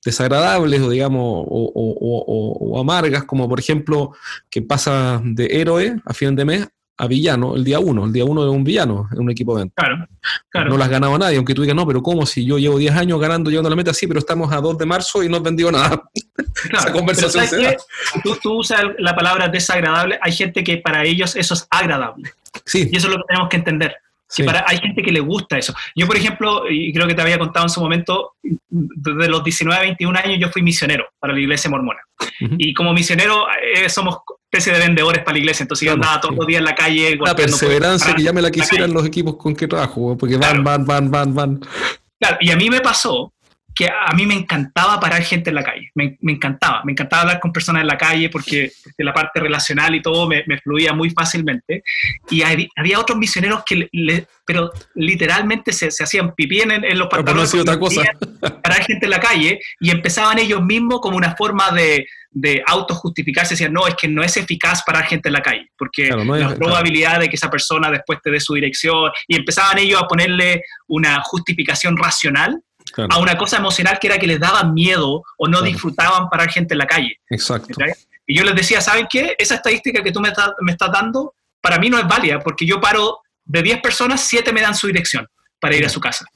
[0.05, 4.13] desagradables o digamos o, amargas, como por ejemplo
[4.51, 6.69] que pasa de héroe a fin de mes
[7.01, 8.05] a villano el día uno.
[8.05, 9.83] El día uno es un villano en un equipo de venta.
[9.83, 10.09] Claro,
[10.51, 10.71] claro.
[10.71, 12.27] No las ganado nadie, aunque tú digas, no, pero ¿cómo?
[12.27, 14.79] Si yo llevo 10 años ganando, llegando a la meta, sí, pero estamos a 2
[14.79, 16.03] de marzo y no has vendido nada.
[16.73, 17.77] Esa conversación se
[18.23, 22.33] Tú, tú usas la palabra desagradable, hay gente que para ellos eso es agradable.
[22.65, 22.89] Sí.
[22.91, 23.97] Y eso es lo que tenemos que entender
[24.45, 25.75] para, hay gente que le gusta eso.
[25.95, 28.35] Yo, por ejemplo, y creo que te había contado en su momento,
[28.69, 32.01] desde los 19 a 21 años yo fui misionero para la iglesia mormona.
[32.59, 34.19] Y como misionero eh, somos
[34.51, 37.19] especie de vendedores para la iglesia, entonces yo andaba todos los días en la calle.
[37.21, 40.85] La perseverancia que ya me la quisieran los equipos con que trabajo, porque van, van,
[40.85, 41.61] van, van, van.
[42.19, 43.33] Claro, y a mí me pasó
[43.79, 47.39] que a mí me encantaba parar gente en la calle, me, encantaba, me encantaba hablar
[47.39, 51.85] con personas en la calle porque, la parte relacional y todo me, fluía muy fácilmente.
[52.29, 53.89] Y había, otros misioneros que,
[54.45, 57.55] pero literalmente se, hacían pipí en, los pantalones.
[57.55, 58.03] No otra cosa.
[58.41, 63.55] Parar gente en la calle y empezaban ellos mismos como una forma de, de autojustificarse,
[63.55, 67.21] decían, no, es que no es eficaz parar gente en la calle, porque la probabilidad
[67.21, 71.23] de que esa persona después te dé su dirección, y empezaban ellos a ponerle una
[71.23, 72.61] justificación racional
[73.09, 76.75] a una cosa emocional que era que les daba miedo o no disfrutaban parar gente
[76.75, 77.19] en la calle.
[77.31, 77.75] Exacto.
[78.27, 79.35] Y yo les decía, ¿saben qué?
[79.39, 82.81] Esa estadística que tú me, me estás dando, para mí no es válida, porque yo
[82.81, 85.27] paro de 10 personas, 7 me dan su dirección
[85.59, 86.27] para ir a su casa.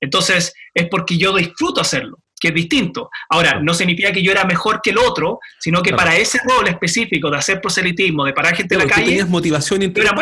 [0.00, 3.10] Entonces, es porque yo disfruto hacerlo, que es distinto.
[3.30, 6.68] Ahora, no significa que yo era mejor que el otro, sino que para ese rol
[6.68, 9.02] específico de hacer proselitismo, de parar gente en la calle.
[9.02, 10.14] Tú tenías motivación interior.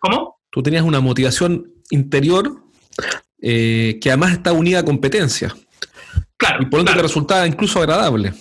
[0.00, 0.40] ¿Cómo?
[0.50, 2.62] Tú tenías una motivación interior
[3.46, 5.54] eh, que además está unida a competencia.
[6.38, 6.62] Claro.
[6.62, 8.32] Y por lo tanto resultaba incluso agradable.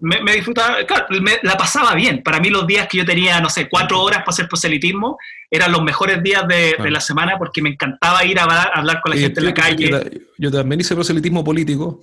[0.00, 1.06] Me, disfrutaba, claro,
[1.42, 2.24] la pasaba bien.
[2.24, 5.16] Para mí los días que yo tenía, no sé, cuatro horas para hacer proselitismo,
[5.48, 9.16] eran los mejores días de, la semana porque me encantaba ir a, hablar con la
[9.16, 10.22] gente en la calle.
[10.38, 12.00] Yo, también hice proselitismo político.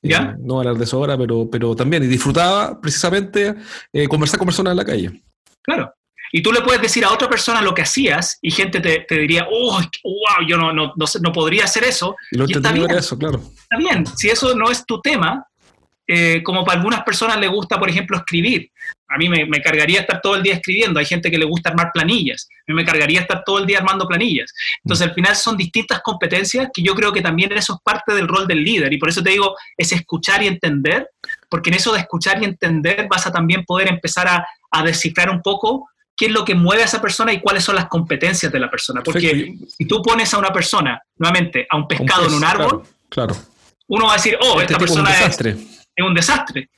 [0.00, 0.36] Eh, ¿Ya?
[0.38, 2.04] no hablar de eso ahora, pero, pero también.
[2.04, 3.54] Y disfrutaba precisamente
[3.92, 5.22] eh, conversar con personas en la calle.
[5.62, 5.92] Claro.
[6.36, 9.46] Y tú le puedes decir a otra persona lo que hacías y gente te, diría,
[9.48, 12.16] oh, wow, yo no, no, no, podría hacer eso.
[12.32, 12.90] Y, está bien.
[12.90, 13.40] eso, claro.
[13.40, 15.46] Está bien, si eso no es tu tema,
[16.08, 18.68] eh, como para algunas personas le gusta, por ejemplo, escribir.
[19.10, 20.98] A mí me, cargaría estar todo el día escribiendo.
[20.98, 22.48] Hay gente que le gusta armar planillas.
[22.50, 24.52] A mí me cargaría estar todo el día armando planillas.
[24.82, 28.26] Entonces, al final son distintas competencias que yo creo que también eso es parte del
[28.26, 28.92] rol del líder.
[28.92, 31.10] Y por eso te digo, es escuchar y entender,
[31.48, 35.30] porque en eso de escuchar y entender vas a también poder empezar a, a descifrar
[35.30, 38.50] un poco qué es lo que mueve a esa persona y cuáles son las competencias
[38.52, 39.02] de la persona.
[39.02, 43.36] Porque si tú pones a una persona, nuevamente, a un pescado en un árbol, claro,
[43.88, 46.70] uno va a decir, oh, este esta persona es, es, un desastre.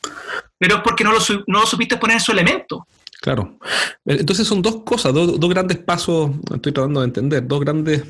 [0.59, 2.87] Pero es porque no lo, no lo supiste poner en su elemento.
[3.21, 3.59] Claro.
[4.05, 8.03] Entonces son dos cosas, dos, grandes pasos, estoy tratando de entender, dos grandes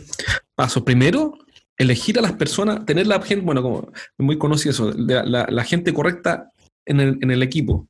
[0.54, 0.82] pasos.
[0.82, 1.38] Primero,
[1.76, 6.50] elegir a las personas, tener la gente, bueno, como muy conocido eso, la, gente correcta
[6.84, 7.88] en el, en el equipo.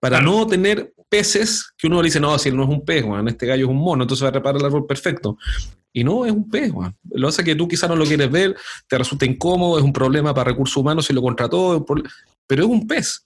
[0.00, 3.04] Para no tener peces que uno le dice, no, si él no es un pez,
[3.04, 5.36] en este gallo es un mono, entonces va a reparar el árbol perfecto.
[5.92, 6.72] Y no, es un pez,
[7.10, 8.56] Lo hace que tú quizás no lo quieres ver,
[8.88, 11.84] te resulta incómodo, es un problema para recursos humanos si lo contrató,
[12.46, 13.24] pero es un pez.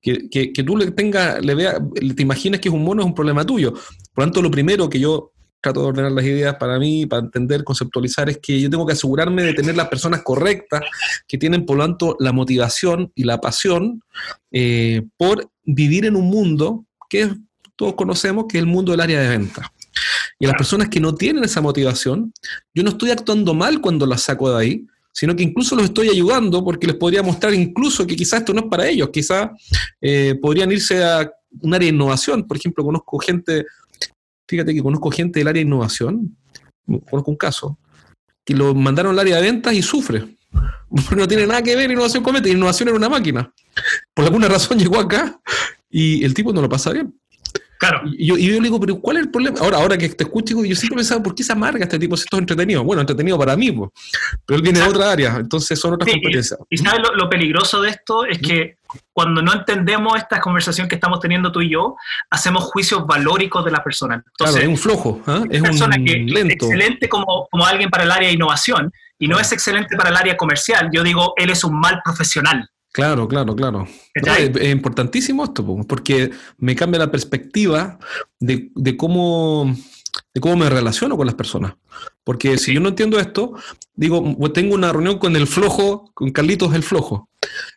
[0.00, 1.78] Que, que, tú le tengas, le vea,
[2.16, 3.72] te imagines que es un mono es un problema tuyo.
[3.72, 3.82] Por
[4.16, 7.64] lo tanto, lo primero que yo trato de ordenar las ideas para mí, para entender,
[7.64, 10.82] conceptualizar, es que yo tengo que asegurarme de tener las personas correctas
[11.28, 14.02] que tienen, por lo tanto, la motivación y la pasión
[14.50, 17.30] eh, por vivir en un mundo que
[17.76, 19.72] todos conocemos, que es el mundo del área de venta.
[20.38, 22.32] Y las personas que no tienen esa motivación,
[22.74, 26.08] yo no estoy actuando mal cuando las saco de ahí, sino que incluso los estoy
[26.08, 29.50] ayudando porque les podría mostrar incluso que quizás esto no es para ellos, quizás
[30.00, 31.30] eh, podrían irse a
[31.60, 32.46] un área de innovación.
[32.46, 33.66] Por ejemplo, conozco gente,
[34.48, 36.36] fíjate que conozco gente del área de innovación,
[36.86, 37.78] conozco un caso,
[38.44, 40.36] que lo mandaron al área de ventas y sufre.
[40.90, 43.52] Porque no tiene nada que ver innovación con Innovación era una máquina.
[44.14, 45.40] Por alguna razón llegó acá
[45.88, 47.14] y el tipo no lo pasa bien.
[47.78, 48.02] Claro.
[48.04, 49.58] Y yo, y yo le digo, pero ¿cuál es el problema?
[49.60, 52.24] Ahora, ahora que te escucho, yo siempre pensaba, ¿por qué se amarga este tipo si
[52.24, 52.84] esto es entretenido?
[52.84, 53.88] Bueno, entretenido para mí, pues.
[54.44, 56.60] pero él viene de otra área, entonces son otras Sí, competencias.
[56.68, 58.76] Y sabes lo, lo peligroso de esto es que
[59.14, 61.96] cuando no entendemos esta conversación que estamos teniendo tú y yo,
[62.28, 64.22] hacemos juicios valóricos de la persona.
[64.36, 65.42] claro, Entonces, es un flojo, ¿ah?
[65.48, 66.66] es una persona un que es lento.
[66.66, 70.16] excelente como, como alguien para el área de innovación y no es excelente para el
[70.16, 72.68] área comercial, yo digo, él es un mal profesional.
[72.92, 73.86] Claro, claro, claro.
[74.14, 77.98] Es, es importantísimo esto, po, porque me cambia la perspectiva
[78.40, 79.72] de, de cómo,
[80.34, 81.74] de cómo me relaciono con las personas.
[82.24, 83.54] Porque si yo no entiendo esto,
[83.94, 87.28] digo, tengo una reunión con el flojo, con Carlitos el flojo.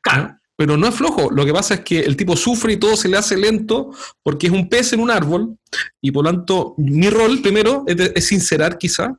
[0.01, 0.41] Claro, ¿ya?
[0.55, 3.07] Pero no es flojo, lo que pasa es que el tipo sufre y todo se
[3.09, 5.57] le hace lento porque es un pez en un árbol
[5.99, 9.17] y por lo tanto mi rol primero es, de- es sincerar quizá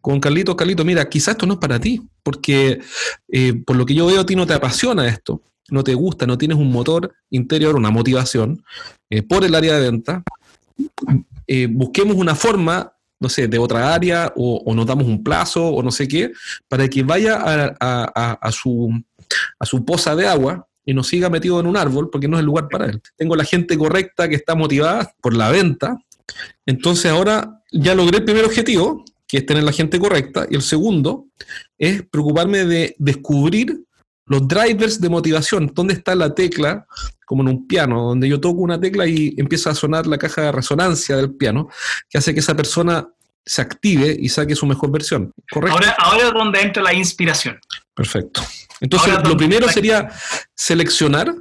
[0.00, 2.80] con Carlito, Carlito, mira, quizá esto no es para ti, porque
[3.28, 6.26] eh, por lo que yo veo a ti no te apasiona esto, no te gusta,
[6.26, 8.64] no tienes un motor interior, una motivación
[9.10, 10.22] eh, por el área de venta.
[11.46, 15.66] Eh, busquemos una forma, no sé, de otra área o, o nos damos un plazo
[15.68, 16.32] o no sé qué,
[16.68, 17.36] para que vaya
[17.78, 18.90] a, a- su,
[19.58, 22.40] a su poza de agua y no siga metido en un árbol porque no es
[22.40, 23.00] el lugar para él.
[23.16, 25.96] Tengo la gente correcta que está motivada por la venta.
[26.66, 30.62] Entonces ahora ya logré el primer objetivo, que es tener la gente correcta, y el
[30.62, 31.26] segundo
[31.78, 33.84] es preocuparme de descubrir
[34.26, 35.72] los drivers de motivación.
[35.74, 36.86] ¿Dónde está la tecla,
[37.26, 40.42] como en un piano, donde yo toco una tecla y empieza a sonar la caja
[40.42, 41.68] de resonancia del piano,
[42.08, 43.08] que hace que esa persona
[43.44, 45.32] se active y saque su mejor versión?
[45.50, 45.76] ¿Correcto?
[45.78, 47.58] ahora, ahora es donde entra la inspiración.
[47.94, 48.42] Perfecto.
[48.80, 49.74] Entonces, Ahora, lo ¿dónde primero está?
[49.74, 50.10] sería
[50.54, 51.34] seleccionar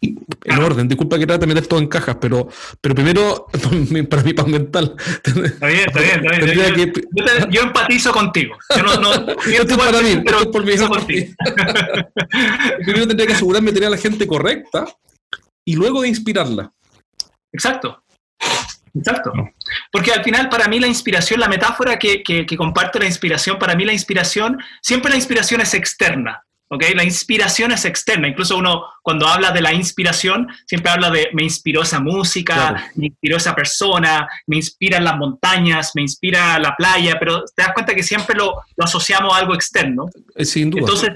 [0.00, 0.86] en orden.
[0.88, 2.48] Disculpa que trate de meter todo en cajas, pero,
[2.80, 3.46] pero primero,
[4.10, 6.56] para mi paz mental, Está bien, está bien, está bien.
[6.56, 7.02] Yo, que.
[7.12, 8.56] yo te- yo empatizo contigo.
[8.76, 9.12] Yo no, no,
[9.46, 11.34] Esto es para mí, pero esto es por mí, no por ti.
[12.84, 14.84] primero tendría que asegurarme de tener a la gente correcta
[15.66, 16.70] y luego de inspirarla.
[17.52, 18.02] Exacto.
[18.94, 19.32] Exacto.
[19.90, 23.58] Porque al final, para mí, la inspiración, la metáfora que, que, que comparte la inspiración,
[23.58, 26.42] para mí la inspiración, siempre la inspiración es externa.
[26.68, 26.82] ¿ok?
[26.94, 28.28] La inspiración es externa.
[28.28, 32.76] Incluso uno, cuando habla de la inspiración, siempre habla de me inspiró esa música, Claro.
[32.94, 37.72] me inspiró esa persona, me inspiran las montañas, me inspira la playa, pero te das
[37.74, 40.06] cuenta que siempre lo, lo asociamos a algo externo.
[40.36, 40.80] Eh, Sin duda.
[40.80, 41.10] Entonces,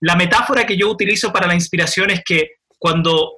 [0.00, 3.34] la metáfora que yo utilizo para la inspiración es que cuando,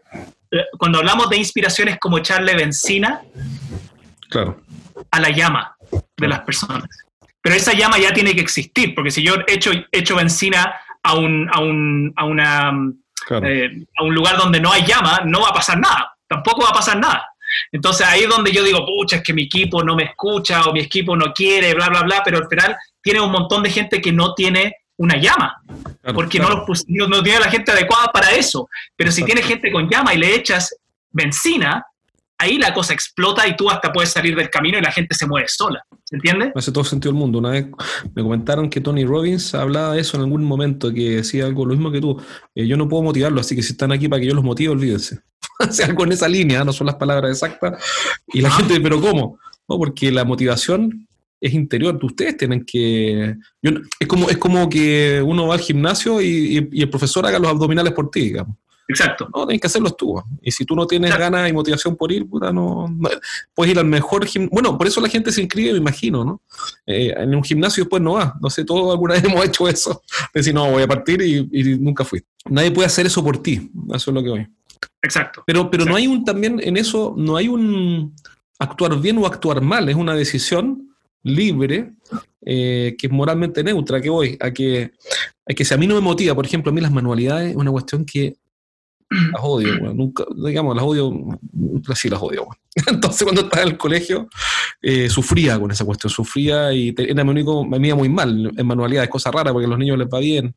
[0.78, 3.22] cuando hablamos de inspiración es como echarle benzina
[4.28, 4.60] claro.
[5.10, 5.76] a la llama
[6.16, 6.88] de las personas.
[7.40, 11.48] Pero esa llama ya tiene que existir, porque si yo echo, echo benzina a un,
[11.52, 12.72] a un, a una,
[13.26, 13.46] claro.
[13.46, 16.70] eh, a un lugar donde no hay llama, no va a pasar nada, tampoco va
[16.70, 17.24] a pasar nada.
[17.70, 20.72] Entonces ahí es donde yo digo, pucha, es que mi equipo no me escucha o
[20.72, 24.00] mi equipo no quiere, bla, bla, bla, pero al final tiene un montón de gente
[24.00, 25.60] que no tiene una llama,
[26.12, 26.52] claro, porque claro.
[26.54, 28.68] no, los pus- no, no tiene la gente adecuada para eso.
[28.96, 29.34] Pero si Exacto.
[29.42, 30.74] tiene gente con llama y le echas
[31.10, 31.84] benzina,
[32.38, 35.26] ahí la cosa explota y tú hasta puedes salir del camino y la gente se
[35.26, 35.82] mueve sola.
[36.04, 36.52] ¿Se entiende?
[36.54, 37.38] Hace todo sentido el mundo.
[37.38, 37.66] Una vez
[38.14, 41.74] me comentaron que Tony Robbins hablaba de eso en algún momento, que decía algo lo
[41.74, 42.20] mismo que tú.
[42.54, 44.70] Eh, yo no puedo motivarlo, así que si están aquí para que yo los motive,
[44.72, 45.20] olvídense.
[45.58, 47.82] o sea, algo en esa línea, no son las palabras exactas.
[48.28, 48.52] Y la Ah.
[48.52, 49.38] gente, ¿pero cómo?
[49.68, 51.05] No, porque la motivación
[51.40, 51.98] es interior.
[52.02, 53.36] Ustedes tienen que.
[53.62, 56.90] yo no- es, como, es como que uno va al gimnasio y, y- y el
[56.90, 58.56] profesor haga los abdominales por ti, digamos.
[58.88, 59.28] Exacto.
[59.34, 60.14] No, tienes que hacerlos tú.
[60.42, 61.24] Y si tú no tienes Claro.
[61.24, 63.08] ganas y motivación por ir, puta, no, no-
[63.52, 64.52] puedes ir al mejor gimnasio.
[64.54, 66.40] Bueno, por eso la gente se inscribe, me imagino, ¿no?
[66.86, 68.36] Eh, en un gimnasio después no va.
[68.40, 70.02] No sé, todos alguna vez hemos hecho eso.
[70.32, 72.22] Decir, no, voy a partir y, y nunca fui.
[72.48, 73.72] Nadie puede hacer eso por ti.
[73.92, 74.46] Eso es lo que voy.
[75.02, 75.42] Exacto.
[75.46, 75.96] Pero, pero no Exacto.
[75.98, 78.14] hay un también en eso, no hay un
[78.60, 79.88] actuar bien o actuar mal.
[79.88, 81.92] Es una decisión libre
[82.44, 84.00] eh, que es moralmente neutra.
[84.00, 84.36] que voy?
[84.40, 84.92] A que,
[85.46, 87.56] a que si a mí no me motiva, por ejemplo, a mí las manualidades es
[87.56, 88.36] una cuestión que
[89.10, 89.96] las odio, weón.
[89.96, 91.12] nunca, digamos, las odio,
[91.94, 92.42] sí las odio.
[92.42, 92.56] weón.
[92.92, 94.28] Entonces cuando estaba en el colegio
[94.82, 98.66] eh, sufría con esa cuestión, sufría y era mi único, me iba muy mal en
[98.66, 100.54] manualidades, cosa rara porque a los niños les va bien.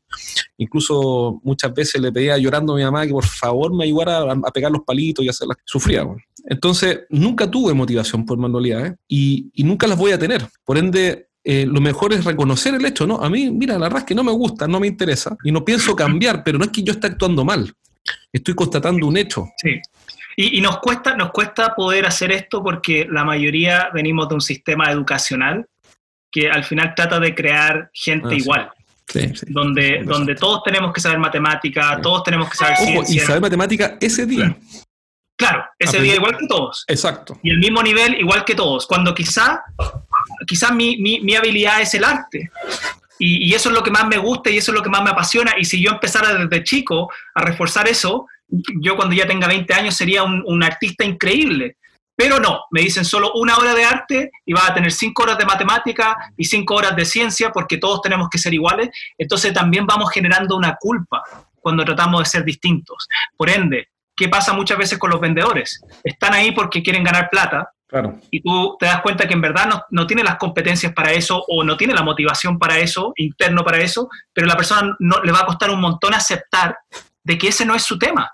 [0.58, 4.50] Incluso muchas veces le pedía llorando a mi mamá que por favor me ayudara a,
[4.50, 5.58] pegar los palitos y hacerlas.
[5.64, 6.04] Sufría.
[6.04, 6.20] weón.
[6.44, 10.46] Entonces nunca tuve motivación por manualidades y, y nunca las voy a tener.
[10.64, 13.16] Por ende, eh, lo mejor es reconocer el hecho, ¿no?
[13.16, 15.64] A mí, mira, la verdad es que no me gusta, no me interesa y no
[15.64, 17.72] pienso cambiar, pero no es que yo esté actuando mal.
[18.32, 19.48] Estoy constatando un hecho.
[19.56, 19.80] Sí.
[20.36, 24.40] Y, y nos, cuesta, nos cuesta poder hacer esto porque la mayoría venimos de un
[24.40, 25.66] sistema educacional
[26.30, 28.70] que al final trata de crear gente Ah, igual,
[29.08, 29.46] Sí, sí.
[29.48, 33.26] donde, todos tenemos que saber matemática, todos tenemos que saber Ojo, y ciencia.
[33.26, 34.56] saber matemática ese día.
[35.36, 36.84] Claro, ese Aprender- día igual que todos.
[36.86, 37.38] Exacto.
[37.42, 38.86] Y el mismo nivel igual que todos.
[38.86, 39.64] Cuando quizá,
[40.46, 42.50] quizá mi, mi, mi habilidad es el arte.
[43.20, 45.10] Y, eso es lo que más me gusta y eso es lo que más me
[45.10, 45.52] apasiona.
[45.58, 48.26] Y si yo empezara desde chico a reforzar eso,
[48.80, 51.76] yo cuando ya tenga 20 años sería un, un artista increíble.
[52.16, 55.38] Pero no, me dicen solo una hora de arte y vas a tener cinco horas
[55.38, 58.90] de matemática y cinco horas de ciencia porque todos tenemos que ser iguales.
[59.16, 61.22] Entonces también vamos generando una culpa
[61.60, 63.08] cuando tratamos de ser distintos.
[63.36, 65.80] Por ende, ¿qué pasa muchas veces con los vendedores?
[66.04, 67.70] Están ahí porque quieren ganar plata,
[68.30, 71.44] Y tú te das cuenta que en verdad no, no, tiene las competencias para eso
[71.48, 75.32] o no tiene la motivación para eso, interno para eso, pero la persona no, le
[75.32, 76.76] va a costar un montón aceptar
[77.24, 78.30] de que ese no es su tema.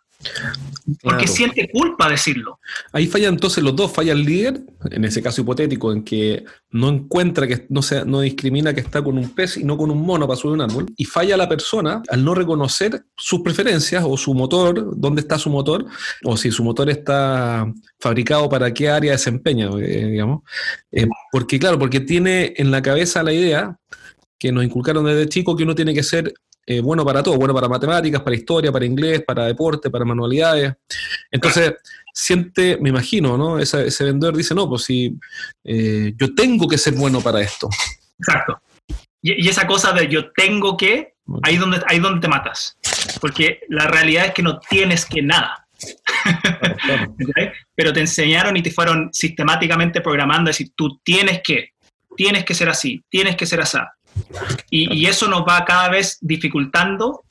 [1.03, 2.59] Porque siente culpa decirlo.
[2.93, 6.89] Ahí falla entonces los dos, falla el líder, en ese caso hipotético, en que no
[6.89, 10.03] encuentra que no, sea, no discrimina que está con un pez y no con un
[10.03, 14.17] mono para subir un árbol, y falla la persona al no reconocer sus preferencias o
[14.17, 15.87] su motor, dónde está su motor,
[16.25, 20.43] o si su motor está fabricado para qué área desempeña, eh, digamos.
[20.93, 23.79] Eh, porque claro, porque tiene en la cabeza la idea
[24.39, 26.35] que nos inculcaron desde chico que uno tiene que ser
[26.67, 30.75] eh, bueno para todo, bueno para matemáticas, para historia, para inglés, para deporte, para manualidades.
[31.31, 31.75] Entonces,
[32.13, 33.59] siente, me imagino, ¿no?
[33.59, 35.17] Ese, vendedor dice, no, pues si
[35.65, 37.69] eh, yo tengo que ser bueno para esto.
[38.19, 38.61] Exacto.
[39.23, 42.77] Y, esa cosa de yo tengo que, ahí donde, ahí donde te matas.
[43.21, 45.69] Porque la realidad es que no tienes que nada.
[47.75, 51.71] Pero te enseñaron y te fueron sistemáticamente programando, es decir, tú tienes que,
[52.17, 53.79] tienes que ser así, tienes que ser así.
[54.71, 57.25] Y, eso nos va cada vez dificultando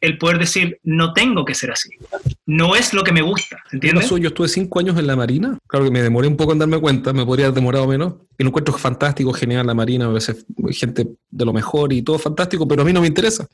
[0.00, 1.90] el poder decir, no tengo que ser así.
[2.46, 4.08] No es lo que me gusta, ¿entiendes?
[4.08, 5.58] Yo estuve cinco años en la Marina.
[5.66, 8.14] Claro que me demoré un poco en darme cuenta, me podría haber demorado menos.
[8.38, 12.18] Y lo encuentro fantástico, genial la Marina, a veces gente de lo mejor y todo
[12.18, 13.46] fantástico, pero a mí no me interesa.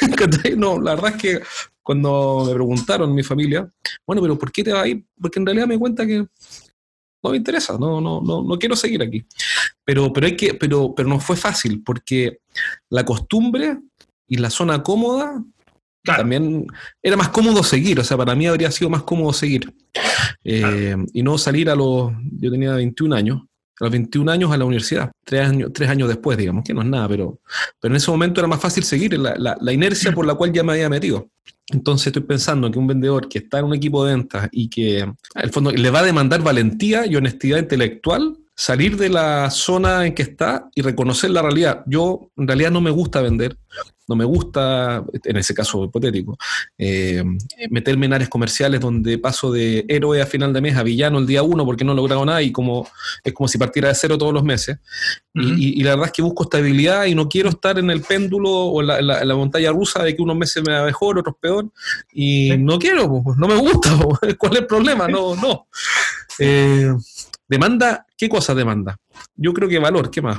[0.56, 1.40] no, la verdad es que
[1.82, 3.68] cuando me preguntaron mi familia,
[4.06, 5.02] bueno, pero ¿por qué te vas ahí?
[5.20, 6.26] Porque en realidad me cuenta que
[7.22, 9.24] no me interesa, no, no, no, no quiero seguir aquí.
[9.84, 12.38] Pero, pero, hay que, pero, pero no fue fácil, porque
[12.88, 13.78] la costumbre
[14.26, 15.42] y la zona cómoda
[16.02, 16.66] también
[17.02, 19.72] era más cómodo seguir, o sea, para mí habría sido más cómodo seguir.
[20.44, 23.42] Eh, y no salir a los, yo tenía 21 años,
[23.80, 26.82] a los 21 años a la universidad, tres años, tres años después, digamos, que no
[26.82, 27.40] es nada, pero,
[27.80, 30.52] pero en ese momento era más fácil seguir la, la, la inercia por la cual
[30.52, 31.28] ya me había metido.
[31.72, 35.10] Entonces estoy pensando que un vendedor que está en un equipo de ventas y que
[35.34, 40.14] al fondo le va a demandar valentía y honestidad intelectual salir de la zona en
[40.14, 41.82] que está y reconocer la realidad.
[41.86, 43.56] Yo en realidad no me gusta vender,
[44.10, 46.36] no me gusta, en ese caso hipotético,
[46.76, 47.22] eh,
[47.70, 51.28] meterme en áreas comerciales donde paso de héroe a final de mes a villano el
[51.28, 52.88] día uno porque no he logrado nada y como,
[53.22, 54.78] es como si partiera de cero todos los meses.
[55.32, 58.80] y, la verdad es que busco estabilidad y no quiero estar en el péndulo o
[58.80, 61.70] en la, montaña rusa de que unos meses me va mejor, otros peor.
[62.12, 63.90] Y no quiero, no me gusta.
[64.38, 65.06] ¿Cuál es el problema?
[65.06, 65.68] No, no.
[66.42, 66.90] Eh,
[67.46, 68.96] Demanda, ¿qué cosa demanda?
[69.34, 70.38] Yo creo que valor, ¿qué más?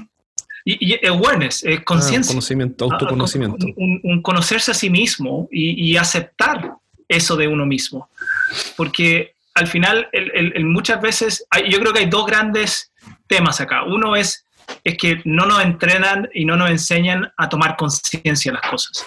[0.63, 2.33] Y, awareness, eh, conciencia.
[2.33, 3.65] conocimiento, ah, autoconocimiento.
[3.75, 6.73] Un, conocerse a sí mismo y, aceptar
[7.07, 8.09] eso de uno mismo.
[8.77, 10.07] Porque al final,
[10.59, 12.91] muchas veces, yo creo que hay dos grandes
[13.27, 13.83] temas acá.
[13.83, 14.45] Uno es,
[14.83, 19.05] es que no nos entrenan y no nos enseñan a tomar conciencia de las cosas.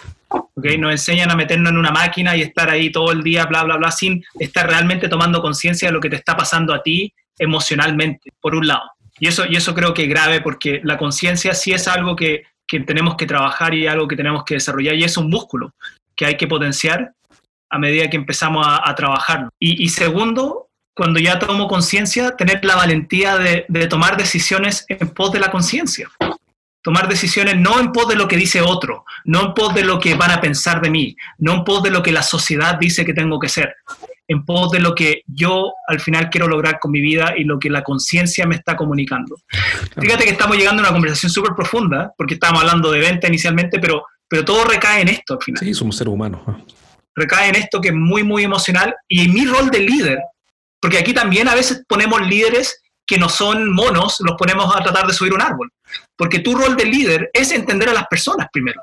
[0.54, 0.76] ¿okay?
[0.76, 3.76] Nos enseñan a meternos en una máquina y estar ahí todo el día, bla, bla,
[3.76, 8.32] bla, sin estar realmente tomando conciencia de lo que te está pasando a ti emocionalmente,
[8.40, 8.90] por un lado.
[9.18, 12.44] Y eso, y eso creo que es grave porque la conciencia sí es algo que,
[12.66, 15.72] que, tenemos que trabajar y algo que tenemos que desarrollar y es un músculo
[16.16, 17.12] que hay que potenciar
[17.70, 19.48] a medida que empezamos a, trabajarlo.
[19.58, 25.32] Y, segundo, cuando ya tomo conciencia, tener la valentía de, de tomar decisiones en pos
[25.32, 26.08] de la conciencia.
[26.82, 29.98] Tomar decisiones no en pos de lo que dice otro, no en pos de lo
[29.98, 33.04] que van a pensar de mí, no en pos de lo que la sociedad dice
[33.04, 33.74] que tengo que ser,
[34.26, 37.58] en pos de lo que yo al final quiero lograr con mi vida y lo
[37.58, 39.36] que la conciencia me está comunicando.
[40.00, 43.78] Fíjate que estamos llegando a una conversación súper profunda, porque estábamos hablando de venta inicialmente,
[43.78, 45.60] pero, pero todo recae en esto al final.
[45.62, 46.40] Sí, somos seres humanos.
[47.14, 50.18] Recae en esto que es muy, muy emocional y en mi rol de líder,
[50.80, 55.06] porque aquí también a veces ponemos líderes que no son monos, los ponemos a tratar
[55.06, 55.70] de subir un árbol,
[56.16, 58.80] porque tu rol de líder es entender a las personas primero,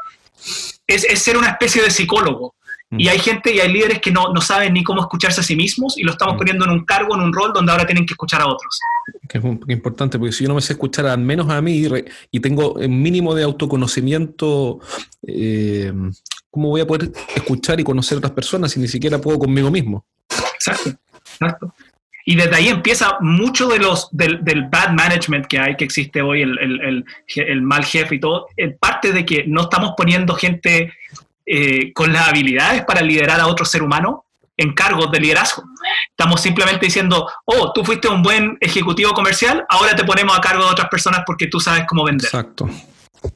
[0.85, 2.53] es, es ser una especie de psicólogo,
[2.97, 5.55] y hay gente y hay líderes que no, no, saben ni cómo escucharse a sí
[5.55, 8.13] mismos y lo estamos poniendo en un cargo, en un rol donde ahora tienen que
[8.13, 8.79] escuchar a otros.
[9.29, 11.87] Que es muy importante, porque si yo no me sé escuchar al menos a mí
[12.31, 14.79] y tengo un mínimo de autoconocimiento,
[15.25, 15.93] eh,
[16.49, 19.71] ¿cómo voy a poder escuchar y conocer a otras personas si ni siquiera puedo conmigo
[19.71, 20.05] mismo?
[20.53, 20.91] Exacto,
[21.23, 21.73] exacto.
[22.25, 26.21] Y desde ahí empieza mucho de los, del, del bad management que hay, que existe
[26.21, 30.35] hoy, el, el, el, mal jefe y todo, en parte de que no estamos poniendo
[30.35, 30.93] gente
[31.53, 34.23] eh, con las habilidades para liderar a otro ser humano
[34.55, 35.63] en cargos de liderazgo.
[36.09, 40.63] Estamos simplemente diciendo, oh, tú fuiste un buen ejecutivo comercial, ahora te ponemos a cargo
[40.63, 42.27] de otras personas porque tú sabes cómo vender.
[42.27, 42.69] Exacto.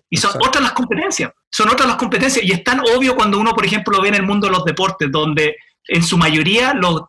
[0.10, 2.46] Y son otras las competencias, son otras las competencias.
[2.46, 4.64] Y es tan obvio cuando uno, por ejemplo, lo ve en el mundo de los
[4.64, 7.02] deportes, donde en su mayoría los,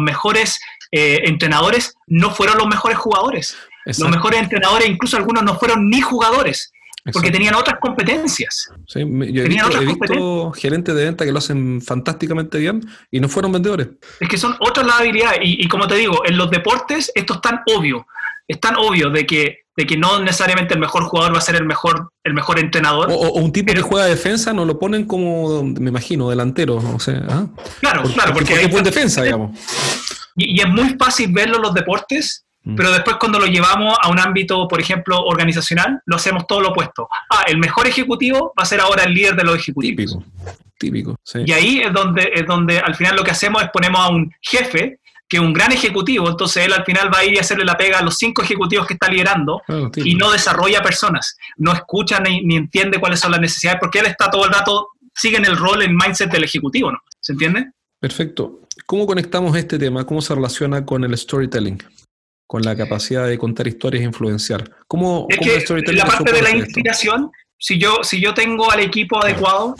[0.00, 0.60] mejores
[0.92, 3.56] eh, entrenadores no fueron los mejores jugadores.
[3.86, 6.72] Los mejores entrenadores, incluso algunos no fueron ni jugadores,
[7.12, 8.70] porque tenían otras competencias.
[8.86, 9.00] Sí,
[9.32, 12.80] yo he visto, gerentes de venta que lo hacen fantásticamente bien
[13.10, 13.88] y no fueron vendedores.
[14.20, 15.40] Es que son otras las habilidades.
[15.42, 18.06] Y, y como te digo, en los deportes esto es tan obvio.
[18.48, 21.56] Es tan obvio de que de que no necesariamente el mejor jugador va a ser
[21.56, 23.08] el mejor, el mejor entrenador.
[23.10, 26.76] O, un tipo que juega defensa no lo ponen como, me imagino, delantero.
[26.76, 27.46] O sea, ¿ah?
[27.80, 29.58] Claro, claro, porque, hay defensa, digamos.
[30.36, 32.44] Y, es muy fácil verlo en los deportes.
[32.76, 36.70] Pero después cuando lo llevamos a un ámbito, por ejemplo, organizacional, lo hacemos todo lo
[36.70, 37.08] opuesto.
[37.30, 40.18] Ah, el mejor ejecutivo va a ser ahora el líder de los ejecutivos.
[40.78, 41.16] Típico, típico.
[41.44, 44.32] Y ahí es donde, es donde al final lo que hacemos es ponemos a un
[44.40, 44.98] jefe
[45.28, 47.98] que un gran ejecutivo, entonces él al final va a ir y hacerle la pega
[47.98, 49.62] a los cinco ejecutivos que está liderando
[49.96, 54.30] y no desarrolla personas, no escucha ni, entiende cuáles son las necesidades, porque él está
[54.30, 56.98] todo el rato, sigue en el rol, el mindset del ejecutivo, ¿no?
[57.20, 57.72] ¿Se entiende?
[57.98, 58.60] Perfecto.
[58.86, 60.04] ¿Cómo conectamos este tema?
[60.04, 61.82] ¿Cómo se relaciona con el storytelling?
[62.46, 64.70] Con la capacidad de contar historias e influenciar.
[64.86, 67.30] ¿Cómo, es que la parte de la inspiración
[67.64, 69.74] si yo, si yo tengo al equipo adecuado,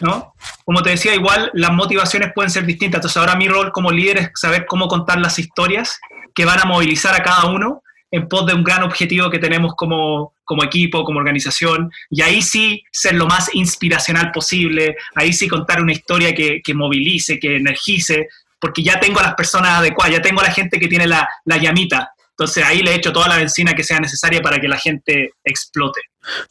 [0.00, 0.34] ¿no?
[0.64, 3.00] Como te decía, igual las motivaciones pueden ser distintas.
[3.00, 6.00] Entonces ahora mi rol como líder es saber cómo contar las historias
[6.34, 9.74] que van a movilizar a cada uno en pos de un gran objetivo que tenemos
[9.76, 15.46] como, como equipo, como organización, y ahí sí ser lo más inspiracional posible, ahí sí
[15.46, 18.28] contar una historia que, que movilice, que energice,
[18.60, 21.28] porque ya tengo a las personas adecuadas, ya tengo a la gente que tiene la,
[21.44, 24.78] la llamita, entonces ahí le echo toda la benzina que sea necesaria para que la
[24.78, 26.00] gente explote.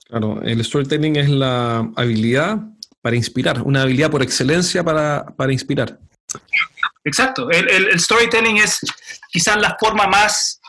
[0.07, 2.59] Claro, el storytelling es la habilidad
[3.01, 5.97] para inspirar, una habilidad por excelencia para, inspirar.
[7.03, 8.79] Exacto, el, storytelling es
[9.31, 10.59] quizás la forma más,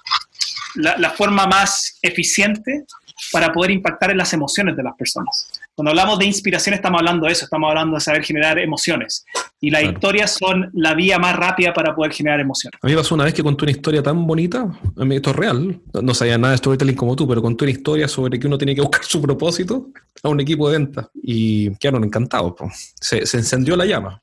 [0.77, 2.87] la, forma más eficiente
[3.31, 5.60] para poder impactar en las emociones de las personas.
[5.81, 9.25] Cuando hablamos de inspiración estamos hablando de eso, estamos hablando de saber generar emociones.
[9.63, 12.79] Y las historias son la vía más rápida para poder generar emociones.
[12.83, 14.71] A mí pasó una vez que conté una historia tan bonita,
[15.11, 18.39] esto es real, no sabía nada de storytelling como tú, pero conté una historia sobre
[18.39, 19.87] que uno tiene que buscar su propósito
[20.23, 22.57] a un equipo de venta y quedaron encantados.
[23.01, 24.21] Se, se encendió la llama.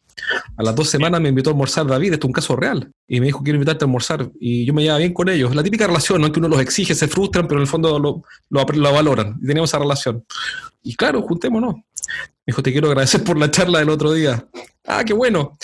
[0.57, 2.91] A las dos semanas me invitó a almorzar David, esto es un caso real.
[3.07, 4.30] Y me dijo, quiero invitarte a almorzar.
[4.39, 5.55] Y yo me llevaba bien con ellos.
[5.55, 6.32] La típica relación, ¿no?
[6.32, 9.38] Que uno los exige, se frustran, pero en el fondo lo, lo, lo valoran.
[9.41, 10.26] Y tenemos esa relación.
[10.84, 11.76] Y claro, juntémonos.
[11.76, 11.84] Me
[12.47, 14.47] dijo, te quiero agradecer por la charla del otro día.
[14.86, 15.57] Ah, qué bueno.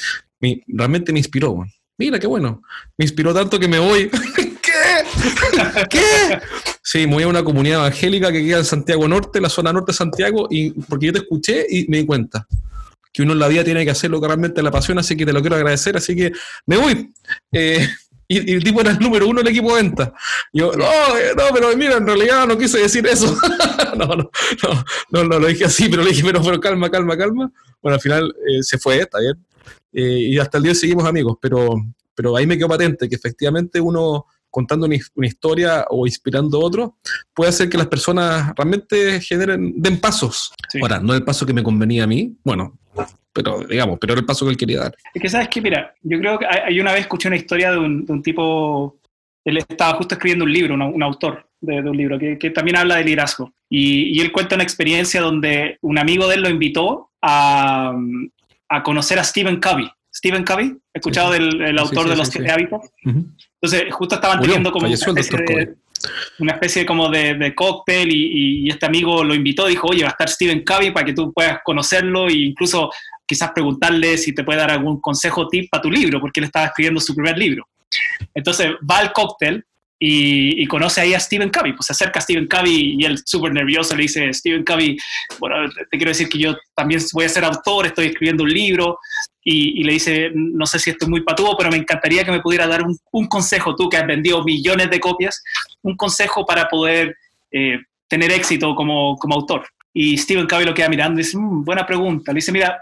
[0.67, 1.63] realmente me inspiró.
[1.97, 2.61] Mira, qué bueno.
[2.97, 4.09] Me inspiró tanto que me voy.
[4.35, 5.87] ¿Qué?
[5.89, 6.39] ¿Qué?
[6.81, 9.91] Sí, me voy a una comunidad evangélica que queda en Santiago Norte, la zona norte
[9.91, 12.45] de Santiago, y porque yo te escuché y me di cuenta
[13.13, 15.25] que uno en la vida tiene que hacer lo que realmente le apasiona, así que
[15.25, 16.31] te lo quiero agradecer, así que
[16.65, 17.13] me voy.
[17.51, 17.87] Eh,
[18.27, 20.13] y, el tipo era el número uno del equipo de venta.
[20.51, 23.37] Yo, no, eh, no, pero mira, en realidad no quise decir eso.
[23.97, 24.31] no, no,
[25.11, 27.51] no, no, lo dije así, pero le dije, pero, pero calma, calma, calma.
[27.81, 29.45] Bueno, al final eh, se fue, está bien.
[29.91, 31.75] y hasta el día seguimos amigos, pero,
[32.15, 36.97] pero ahí me quedó patente que efectivamente uno contando una, historia o inspirando a otro,
[37.33, 40.53] puede hacer que las personas realmente generen, den pasos.
[40.79, 42.77] Ahora, no el paso que me convenía a mí, bueno,
[43.33, 44.95] pero digamos, pero era el paso que él quería dar.
[45.11, 47.79] Es que sabes que, mira, yo creo que hay una vez escuché una historia de
[47.79, 48.99] un, tipo,
[49.43, 53.05] él estaba justo escribiendo un libro, un autor de, un libro, que, también habla de
[53.05, 53.51] liderazgo.
[53.67, 57.91] Y, él cuenta una experiencia donde un amigo de él lo invitó a,
[58.69, 59.89] a conocer a Stephen Covey.
[60.15, 62.81] Stephen Covey, escuchado del autor de los siete hábitos.
[63.63, 65.75] Entonces, justo estaban teniendo como una especie, de,
[66.39, 70.27] una especie, como de, cóctel y, este amigo lo invitó, dijo, oye, va a estar
[70.27, 72.91] Stephen Covey para que tú puedas conocerlo e incluso
[73.25, 76.65] quizás preguntarle si te puede dar algún consejo tip para tu libro, porque él estaba
[76.65, 77.65] escribiendo su primer libro.
[78.35, 79.63] Entonces va al cóctel
[80.05, 81.71] y, conoce ahí a Stephen Covey.
[81.71, 84.97] Pues se acerca a Stephen Covey y él súper nervioso le dice, Stephen Covey,
[85.39, 88.99] bueno, te quiero decir que yo también voy a ser autor, estoy escribiendo un libro.
[89.45, 92.41] Y, le dice, no sé si esto es muy patudo, pero me encantaría que me
[92.41, 95.41] pudiera dar un, consejo, tú que has vendido millones de copias,
[95.81, 97.15] un consejo para poder
[97.51, 97.79] eh,
[98.09, 99.65] tener éxito como, como autor.
[99.93, 102.33] Y Stephen Covey lo queda mirando y dice, mm, buena pregunta.
[102.33, 102.77] Le dice, mira,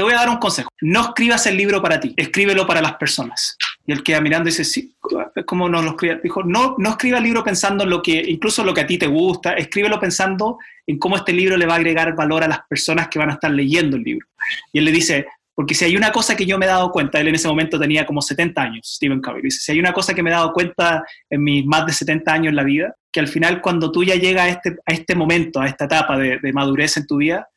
[0.00, 0.70] te voy a dar un consejo.
[0.80, 3.58] No escribas el libro para ti, escríbelo para las personas.
[3.84, 4.96] Y él queda mirando y dice, sí,
[5.44, 6.20] ¿cómo no lo escribe?
[6.22, 8.96] Dijo, no, no escriba el libro pensando en lo que, incluso lo que a ti
[8.96, 12.60] te gusta, escríbelo pensando en cómo este libro le va a agregar valor a las
[12.66, 14.26] personas que van a estar leyendo el libro.
[14.72, 17.20] Y él le dice, porque si hay una cosa que yo me he dado cuenta,
[17.20, 20.14] él en ese momento tenía como 70 años, Stephen Covey, dice, si hay una cosa
[20.14, 23.20] que me he dado cuenta en mis más de 70 años en la vida, que
[23.20, 26.52] al final cuando tú ya llegas a este, a este momento, a esta etapa de
[26.54, 27.50] madurez en tu vida,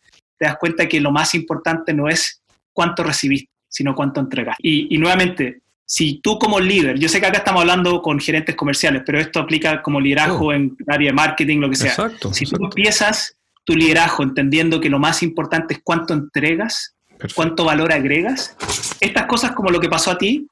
[0.44, 2.42] te das cuenta que lo más importante no es
[2.74, 4.58] cuánto recibiste, sino cuánto entregas.
[4.60, 9.04] Y, nuevamente, si tú como líder, yo sé que acá estamos hablando con gerentes comerciales,
[9.06, 10.54] pero esto aplica como liderazgo oh.
[10.54, 11.92] en área de marketing, lo que sea.
[11.92, 16.94] Exacto, si tú empiezas tu liderazgo entendiendo que lo más importante es cuánto entregas,
[17.34, 18.58] cuánto valor agregas.
[19.00, 20.46] Estas cosas como lo que pasó a ti,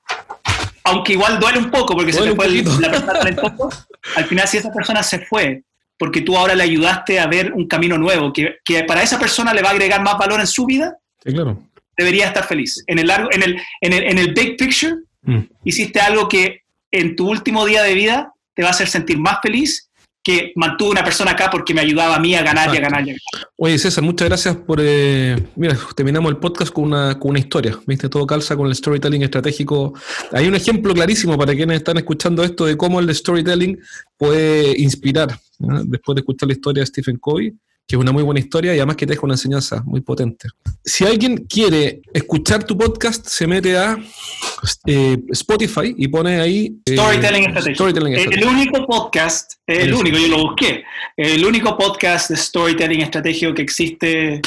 [0.85, 3.69] aunque igual duele un poco porque se te fue la persona poco,
[4.15, 5.63] al final si esa persona se fue
[6.01, 9.53] porque tú ahora le ayudaste a ver un camino nuevo, que, que para esa persona
[9.53, 11.61] le va a agregar más valor en su vida, sí, claro.
[11.95, 12.83] debería estar feliz.
[12.87, 15.41] En el, largo, en el, en el, en el big picture, mm.
[15.63, 19.41] hiciste algo que en tu último día de vida te va a hacer sentir más
[19.43, 19.90] feliz
[20.23, 23.03] que mantuvo una persona acá porque me ayudaba a mí a ganar y a ganar.
[23.57, 24.79] Oye, César, muchas gracias por...
[24.81, 28.07] Eh, mira, terminamos el podcast con una, con una historia, ¿viste?
[28.07, 29.93] Todo calza con el storytelling estratégico.
[30.31, 33.79] Hay un ejemplo clarísimo para quienes están escuchando esto de cómo el storytelling
[34.17, 35.39] puede inspirar.
[35.57, 37.53] Después de escuchar la historia de Stephen Covey,
[37.87, 40.47] que es una muy buena historia y además que te deja una enseñanza muy potente.
[40.83, 43.97] Si alguien quiere escuchar tu podcast, se mete a
[44.85, 46.73] eh, Spotify y pone ahí...
[46.85, 50.83] Eh, Storytelling Storytelling El único podcast, el único, yo lo busqué,
[51.17, 54.41] el único podcast de Storytelling estratégico que existe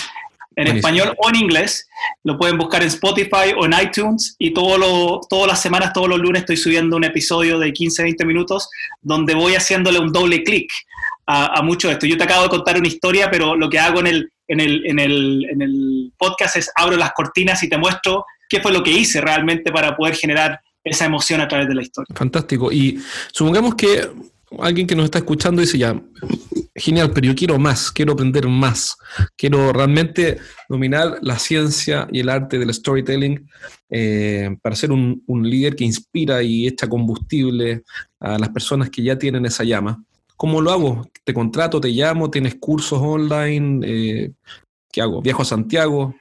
[0.57, 1.89] en español o en inglés.
[2.23, 6.09] Lo pueden buscar en Spotify o en iTunes y todo lo, todas las semanas, todos
[6.09, 8.69] los lunes estoy subiendo un episodio de 15-20 minutos
[9.03, 10.71] donde voy haciéndole un doble clic
[11.27, 12.07] a, mucho de esto.
[12.07, 14.87] Yo te acabo de contar una historia, pero lo que hago en el, en el,
[14.87, 18.83] en el, en el podcast es abro las cortinas y te muestro qué fue lo
[18.83, 22.15] que hice realmente para poder generar esa emoción a través de la historia.
[22.15, 22.71] Fantástico.
[22.71, 23.01] Y
[23.33, 24.09] supongamos que
[24.61, 26.01] alguien que nos está escuchando dice ya,
[26.75, 28.97] genial, pero yo quiero más, quiero aprender más,
[29.37, 33.49] quiero realmente dominar la ciencia y el arte del storytelling
[33.91, 37.85] eh, para ser un, un, líder que inspira y echa combustible
[38.21, 40.05] a las personas que ya tienen esa llama.
[40.37, 41.09] ¿Cómo lo hago?
[41.25, 43.87] ¿Te contrato, te llamo, tienes cursos online?
[43.87, 44.33] Eh,
[44.93, 45.23] ¿Qué hago?
[45.23, 46.15] ¿Viajo a Santiago?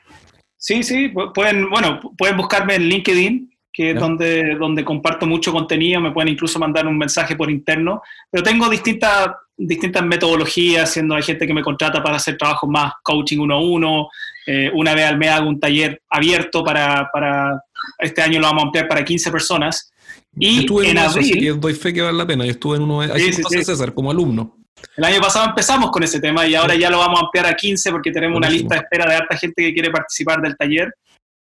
[0.57, 5.99] Sí, sí, pueden, bueno, pueden buscarme en LinkedIn, que es donde, donde comparto mucho contenido,
[5.99, 11.23] me pueden incluso mandar un mensaje por interno, pero tengo distintas, distintas metodologías, siendo hay
[11.23, 14.09] gente que me contrata para hacer trabajos más coaching uno a uno,
[14.45, 17.61] eh, una vez al mes hago un taller abierto para, para,
[17.97, 19.91] este año lo vamos a ampliar para 15 personas,
[20.37, 22.45] y estuve en, abril, así que doy fe que vale la pena.
[22.45, 24.57] Yo estuve en uno de César como alumno.
[24.97, 27.55] El año pasado empezamos con ese tema y ahora ya lo vamos a ampliar a
[27.55, 30.93] 15 porque tenemos una lista de espera de harta gente que quiere participar del taller.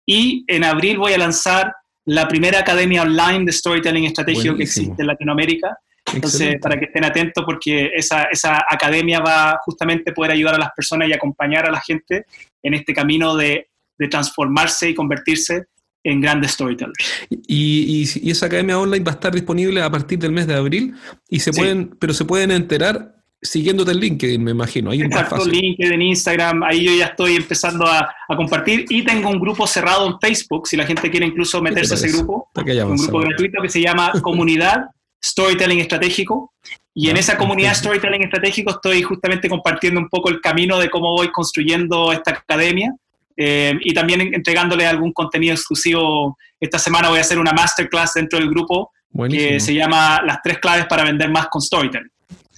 [0.05, 1.73] Y en abril voy a lanzar
[2.05, 5.77] la primera academia online de storytelling estratégico que existe en Latinoamérica.
[6.11, 10.57] Entonces, para que estén atentos, porque esa, esa academia va justamente a poder ayudar a
[10.57, 12.25] las personas y acompañar a la gente
[12.63, 13.67] en este camino de,
[13.99, 15.67] de transformarse y convertirse
[16.03, 17.27] en grandes storytellers.
[17.29, 20.95] Y, y, esa academia online va a estar disponible a partir del mes de abril,
[21.29, 24.91] y se pueden, pero se pueden enterar siguiéndote el LinkedIn, me imagino.
[24.91, 29.65] Ahí Exacto, LinkedIn, Instagram, ahí yo ya estoy empezando a, compartir y tengo un grupo
[29.65, 33.61] cerrado en Facebook, si la gente quiere incluso meterse a ese grupo, un grupo gratuito
[33.61, 34.85] que se llama Comunidad
[35.23, 36.53] Storytelling Estratégico.
[36.93, 41.11] Y en esa comunidad Storytelling Estratégico estoy justamente compartiendo un poco el camino de cómo
[41.11, 42.93] voy construyendo esta academia
[43.41, 46.37] eh, y también entregándole algún contenido exclusivo.
[46.59, 48.91] Esta semana voy a hacer una masterclass dentro del grupo
[49.29, 52.11] que se llama Las tres claves para vender más con Storytelling.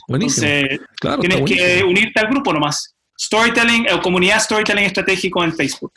[0.07, 0.47] Buenísimo.
[0.47, 0.79] Entonces,
[1.19, 2.95] tienes que unirte al grupo nomás.
[3.15, 5.93] Storytelling o comunidad Storytelling Estratégico en Facebook.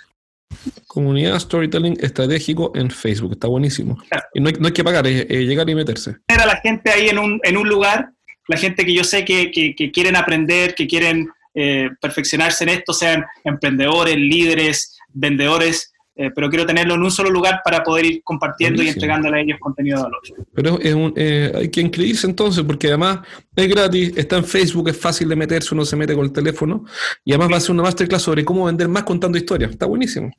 [0.87, 3.97] Comunidad Storytelling Estratégico en Facebook, está buenísimo.
[4.35, 6.17] Y no hay, que pagar, es, llegar y meterse.
[6.29, 8.11] Era la gente ahí en un, en un lugar,
[8.49, 12.71] la gente que yo sé que, que, que quieren aprender, que quieren eh, perfeccionarse en
[12.71, 18.07] esto, sean emprendedores, líderes, vendedores, eh, pero quiero tenerlo en un solo lugar para poder
[18.07, 20.21] ir compartiendo y entregándole a ellos contenido de valor.
[20.55, 20.79] Pero
[21.17, 23.21] eh, hay que inscribirse entonces, porque además
[23.57, 26.85] es gratis, está en Facebook, es fácil de meterse, uno se mete con el teléfono,
[27.25, 29.73] y además va a ser una masterclass sobre cómo vender más contando historias.
[29.73, 30.31] Está buenísimo.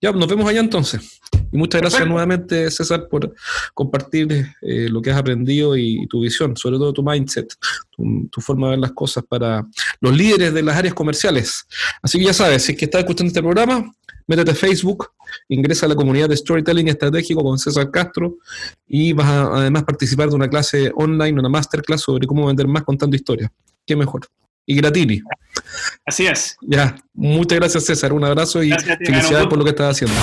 [0.00, 1.20] Ya, nos vemos allá entonces.
[1.52, 3.34] Y muchas gracias nuevamente, César, por
[3.74, 7.52] compartir eh, lo que has aprendido y, tu visión, sobre todo tu mindset,
[7.90, 9.66] tu, forma de ver las cosas para
[10.00, 11.66] los líderes de las áreas comerciales.
[12.02, 13.92] Así que ya sabes, si es que estás escuchando este programa,
[14.26, 15.08] métete a Facebook,
[15.48, 18.38] ingresa a la comunidad de Storytelling Estratégico con César Castro
[18.86, 22.84] y vas a además participar de una clase online, una masterclass sobre cómo vender más
[22.84, 23.50] contando historias.
[23.84, 24.22] ¿Qué mejor?
[24.70, 25.20] Y Gratini.
[26.06, 26.56] Así es.
[26.62, 30.14] Ya, muchas gracias César, un abrazo y felicidades por lo que estás haciendo.